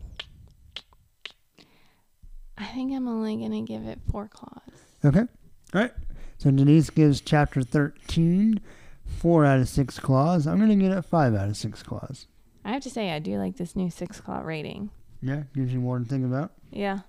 [2.58, 4.62] I think I'm only gonna give it four claws.
[5.04, 5.20] Okay.
[5.20, 5.92] All right.
[6.38, 8.60] So Denise gives chapter 13
[9.06, 10.48] four out of six claws.
[10.48, 12.28] I'm gonna give it five out of six claws.
[12.64, 14.90] I have to say, I do like this new six claw rating.
[15.22, 16.52] Yeah, gives you more to think about.
[16.72, 17.00] Yeah.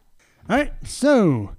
[0.49, 1.55] All right, so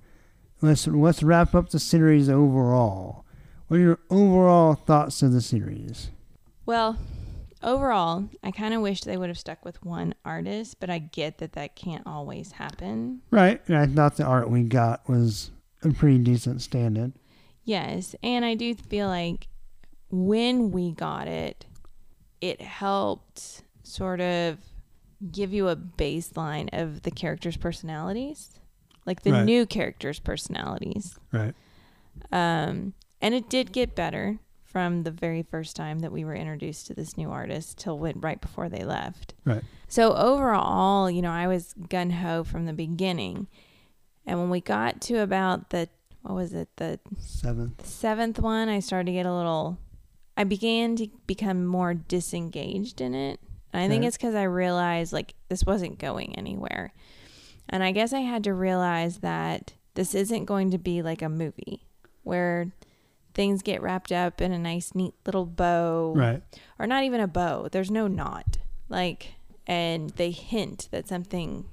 [0.62, 3.26] let's let's wrap up the series overall.
[3.68, 6.10] What are your overall thoughts of the series?
[6.66, 6.98] Well,
[7.64, 11.38] overall, I kind of wish they would have stuck with one artist, but I get
[11.40, 13.22] that that can't always happen.
[13.32, 15.52] Right, and I thought the art we got was
[15.84, 17.14] a pretty decent stand-in.
[17.64, 19.48] Yes, and I do feel like
[20.10, 21.66] when we got it,
[22.42, 24.58] it helped sort of
[25.32, 28.60] give you a baseline of the characters' personalities,
[29.06, 29.46] like the Right.
[29.46, 31.18] new characters' personalities.
[31.32, 31.54] Right.
[32.32, 36.88] Um, and it did get better from the very first time that we were introduced
[36.88, 39.34] to this new artist till when, right before they left.
[39.46, 39.64] Right.
[39.88, 43.48] So overall, you know, I was gun ho from the beginning,
[44.26, 45.90] and when we got to about the
[46.22, 47.86] what was it the Seventh.
[47.86, 49.78] seventh one, I started to get a little.
[50.38, 53.40] I began to become more disengaged in it.
[53.74, 56.94] And I think it's because I realized like this wasn't going anywhere.
[57.72, 61.30] And I guess I had to realize that this isn't going to be like a
[61.30, 61.88] movie
[62.24, 62.72] where
[63.34, 66.14] things get wrapped up in a nice, neat little bow.
[66.16, 66.44] Right.
[66.78, 67.70] Or not even a bow.
[67.72, 68.58] There's no knot.
[68.90, 71.66] Like, and they hint that something,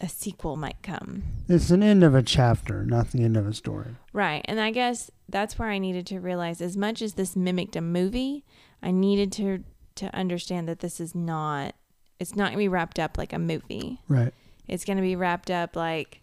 [0.00, 1.22] a sequel might come.
[1.48, 3.96] It's an end of a chapter, not the end of a story.
[4.12, 4.42] Right.
[4.46, 7.80] And I guess that's where I needed to realize as much as this mimicked a
[7.80, 8.44] movie,
[8.82, 11.74] I needed to to understand that this is not
[12.18, 14.00] it's not going to be wrapped up like a movie.
[14.08, 14.32] Right.
[14.72, 16.22] It's going to be wrapped up like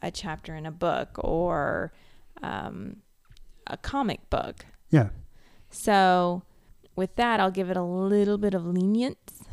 [0.00, 1.92] a chapter in a book or
[2.42, 2.96] um,
[3.66, 4.64] a comic book.
[4.90, 5.10] Yeah.
[5.68, 6.42] So
[6.96, 9.44] with that, I'll give it a little bit of lenience.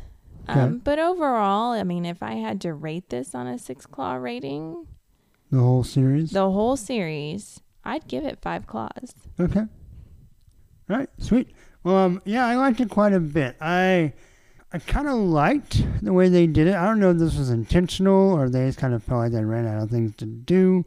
[0.48, 0.80] Um, Okay.
[0.82, 4.86] but overall, I mean, if I had to rate this on a six claw rating,
[5.50, 6.30] The whole series.
[6.30, 9.14] the whole series, I'd give it five claws.
[9.38, 9.60] Okay.
[9.60, 11.50] All right, sweet.
[11.84, 13.56] Well, um, yeah, I liked it quite a bit.
[13.60, 14.14] I,
[14.70, 16.74] I kind of liked the way they did it.
[16.74, 19.44] I don't know if this was intentional or they just kind of felt like they
[19.44, 20.84] ran out of things to do.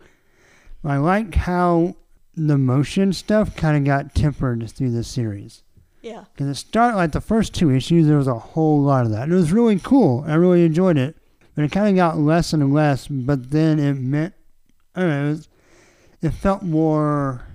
[0.83, 1.95] I like how
[2.35, 5.63] the motion stuff kind of got tempered through the series.
[6.01, 6.25] Yeah.
[6.31, 9.23] Because it started like the first two issues, there was a whole lot of that.
[9.23, 10.23] And it was really cool.
[10.27, 11.15] I really enjoyed it.
[11.55, 13.07] But it kind of got less and less.
[13.07, 14.33] But then it meant,
[14.95, 15.49] I don't know, it, was,
[16.21, 17.47] it felt more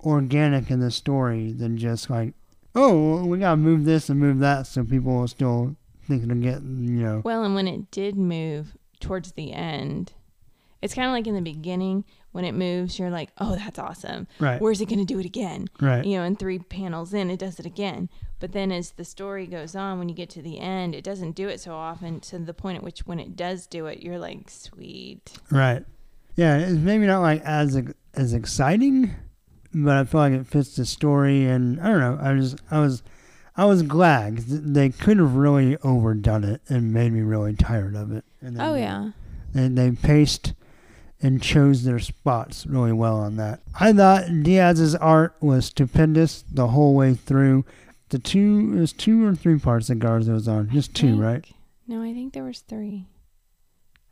[0.00, 2.34] organic in the story than just like,
[2.74, 6.36] oh, we got to move this and move that so people will still think it'll
[6.36, 7.22] get, you know.
[7.24, 10.12] Well, and when it did move towards the end,
[10.80, 14.26] it's kind of like in the beginning when it moves, you're like, oh, that's awesome.
[14.40, 14.60] Right.
[14.60, 15.68] Where's it going to do it again?
[15.80, 16.04] Right.
[16.04, 18.08] You know, and three panels in, it does it again.
[18.40, 21.32] But then as the story goes on, when you get to the end, it doesn't
[21.32, 24.18] do it so often to the point at which when it does do it, you're
[24.18, 25.38] like, sweet.
[25.50, 25.84] Right.
[26.34, 27.80] Yeah, it's maybe not like as
[28.14, 29.14] as exciting,
[29.74, 32.18] but I feel like it fits the story, and I don't know.
[32.20, 33.02] I was I was
[33.56, 38.12] I was glad they could have really overdone it and made me really tired of
[38.12, 38.24] it.
[38.40, 39.10] And Oh, yeah.
[39.54, 40.54] They they paced
[41.20, 43.60] and chose their spots really well on that.
[43.78, 47.64] I thought Diaz's art was stupendous the whole way through.
[48.08, 51.44] The two it was two or three parts that Garza was on, just two, right?
[51.86, 53.06] No, I think there was three.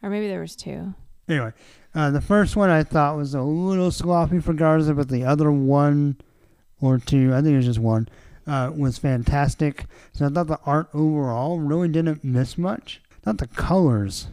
[0.03, 0.95] Or maybe there was two.
[1.29, 1.53] Anyway,
[1.95, 5.51] uh, the first one I thought was a little sloppy for Garza, but the other
[5.51, 6.17] one
[6.81, 8.09] or two, I think it was just one,
[8.47, 9.87] uh, was fantastic.
[10.13, 13.01] So I thought the art overall really didn't miss much.
[13.27, 14.29] Not the colors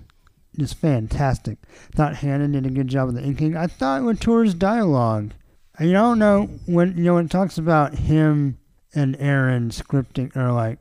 [0.57, 1.59] just fantastic.
[1.93, 3.55] thought Hanna did a good job with the inking.
[3.55, 5.33] I thought with Tour's dialogue,
[5.77, 8.57] and you don't know when you know when it talks about him
[8.93, 10.79] and Aaron scripting or like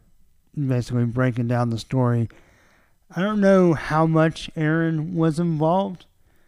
[0.55, 2.29] basically breaking down the story.
[3.15, 6.07] I don't know how much Aaron was involved.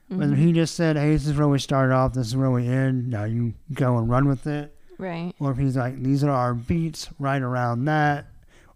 [0.09, 0.39] Whether Mhm.
[0.39, 2.15] he just said, "Hey, this is where we start off.
[2.15, 3.09] This is where we end.
[3.11, 5.35] Now you go and run with it," Right.
[5.39, 8.27] or if he's like, "These are our beats right around that,"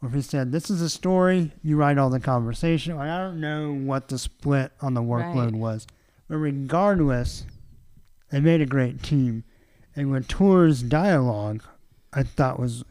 [0.03, 1.53] or if he said, "This is a story.
[1.63, 5.53] You write all the conversation." Like, I don't know what the split on the workload
[5.53, 5.55] Right.
[5.55, 5.87] was,
[6.29, 7.47] but regardless,
[8.31, 9.45] they made a great team.
[9.97, 11.63] And when Tour's dialogue,
[12.13, 12.85] I thought was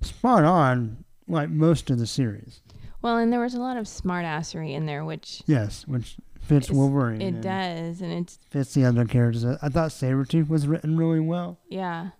[0.00, 2.60] spot on like most of the series.
[3.02, 6.76] Well, and there was a lot of smartassery in there, which Yes, which fits It's-
[6.76, 7.20] Wolverine.
[7.20, 9.44] it does, and it Fits the other characters.
[9.44, 11.58] I thought Sabretooth was written really well.
[11.68, 12.10] yeah.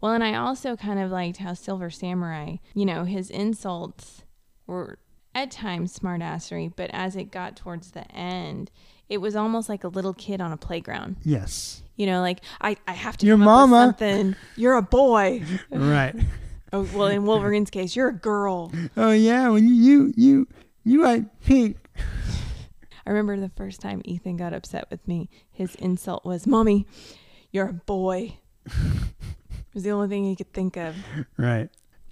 [0.00, 4.22] Well, and I also kind of liked how Silver Samurai, you know, his insults
[4.66, 4.98] were
[5.34, 8.70] at times smartassery, but as it got towards the end,
[9.10, 11.16] it was almost like a little kid on a playground.
[11.22, 11.82] Yes.
[11.96, 13.88] You know, like I, I have to Your mama.
[13.88, 14.36] something.
[14.56, 15.42] You're a boy.
[15.70, 16.16] right.
[16.72, 18.70] Oh, well, in Wolverine's case, you're a girl.
[18.96, 20.46] Oh yeah, when you you
[20.84, 21.76] you like pink.
[23.06, 25.28] I remember the first time Ethan got upset with me.
[25.50, 26.86] His insult was, "Mommy,
[27.52, 28.36] you're a boy."
[28.66, 30.94] it was the only thing he could think of.
[31.36, 31.68] Right.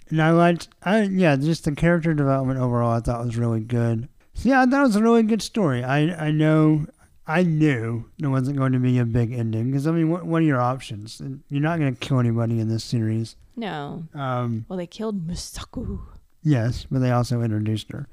[0.09, 4.09] And I liked I yeah, just the character development overall I thought was really good.
[4.33, 5.83] So yeah, that was a really good story.
[5.83, 6.87] I I know
[7.27, 10.41] I knew there wasn't going to be a big ending because I mean, what what
[10.41, 11.21] are your options?
[11.49, 13.35] You're not going to kill anybody in this series.
[13.55, 14.05] No.
[14.15, 15.99] Um, Well, they killed Musaku.
[16.41, 18.07] yes, but they also introduced her.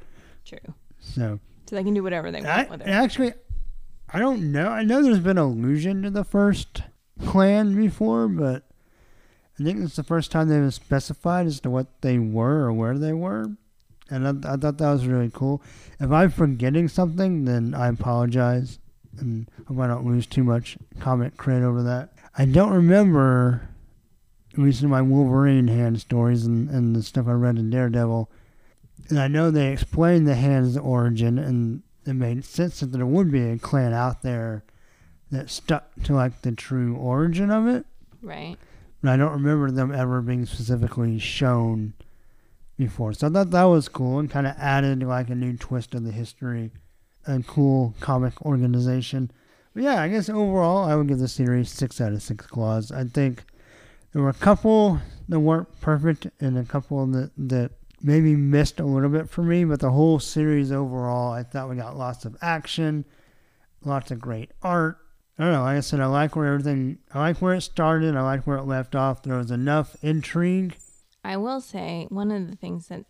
[0.45, 0.75] True.
[1.01, 2.89] So So they can do whatever they I, want with her.
[2.91, 3.35] actually,
[4.13, 4.69] I don't know.
[4.69, 6.83] I know there's been allusion to the first
[7.25, 8.63] clan before, but
[9.59, 12.99] I think it's the first time they've specified as to what they were or where
[12.99, 13.51] they were.
[14.09, 15.63] And I, I thought that was really cool.
[15.99, 18.79] If I'm forgetting something, then I apologize.
[19.19, 22.13] And hope I don't lose too much comic credit over that.
[22.37, 23.69] I don't remember,
[24.53, 28.31] at least in my Wolverine hand stories and, and the stuff I read in Daredevil,
[29.09, 33.31] and I know they explained the hand's origin, and it made sense that there would
[33.31, 34.65] be a clan out there
[35.31, 37.87] that stuck to like the true origin of it.
[38.23, 38.57] Right.
[39.03, 41.95] But I don't remember them ever being specifically shown
[42.79, 43.13] before.
[43.13, 46.01] So I thought that was cool and kind of added like a new twist to
[46.01, 46.71] the history.
[47.27, 49.33] A cool comic organization.
[49.75, 52.93] But yeah, I guess overall I would give the series six out of six claws.
[52.93, 53.45] I think
[54.13, 57.73] there were a couple that weren't perfect and a couple that that
[58.07, 61.75] maybe missed a little bit for me, but the whole series overall I thought we
[61.75, 63.05] got lots of action,
[63.85, 64.99] lots of great art.
[65.37, 68.15] I don't know, like I said, I like where everything I like where it started,
[68.15, 69.25] I like where it left off.
[69.25, 70.77] There was enough intrigue.
[71.25, 73.05] I will say one of the things that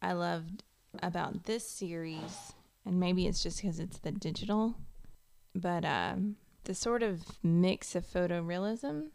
[0.00, 0.64] I loved
[1.02, 2.54] about this series,
[2.86, 4.76] and maybe it's just because it's the digital,
[5.54, 9.08] but um, the sort of mix of photorealism.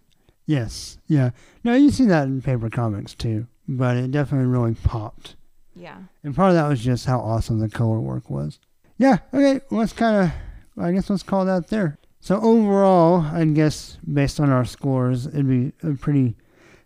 [0.46, 1.00] Yes.
[1.08, 1.32] Yeah.
[1.64, 3.48] No, you see that in paper comics too.
[3.68, 5.36] But it definitely really popped.
[5.76, 5.98] Yeah.
[6.24, 8.60] And part of that was just how awesome the color work was.
[8.98, 11.98] Yeah, okay, let's kind of, I guess let's call that there.
[12.20, 16.36] So overall, I guess based on our scores, it'd be uh, pretty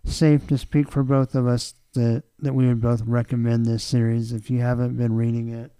[0.04, 4.32] safe to speak for both of us that, that we would both recommend this series
[4.32, 5.72] if you haven't been reading it.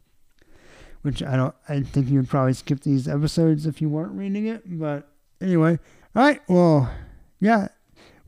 [1.03, 4.47] Which I don't, I think you would probably skip these episodes if you weren't reading
[4.47, 4.63] it.
[4.67, 5.09] But
[5.41, 5.79] anyway,
[6.15, 6.91] all right, well,
[7.41, 7.69] yeah,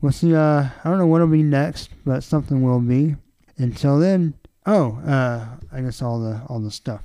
[0.01, 0.35] we'll see.
[0.35, 3.15] Uh, I don't know what'll be next, but something will be.
[3.57, 4.33] Until then,
[4.65, 7.03] oh, uh, I guess all the all the stuff.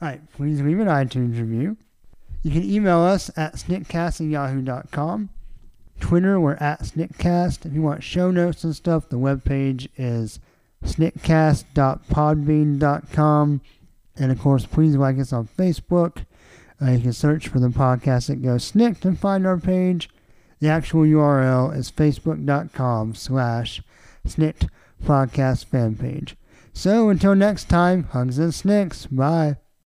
[0.00, 1.76] All right, please leave an iTunes review.
[2.42, 5.28] You can email us at sniktcast at yahoo.com.
[6.00, 7.66] Twitter, we're at sniktcast.
[7.66, 10.40] If you want show notes and stuff, the webpage is
[10.84, 13.60] sniktcast.podbean.com.
[14.16, 16.24] And of course, please like us on Facebook.
[16.80, 20.08] Uh, you can search for the podcast that goes snikt and find our page.
[20.60, 23.82] The actual URL is facebook.com slash
[24.26, 24.68] snikt
[25.02, 26.36] podcast fan page.
[26.72, 29.06] So until next time, hugs and snicks.
[29.06, 29.56] Bye.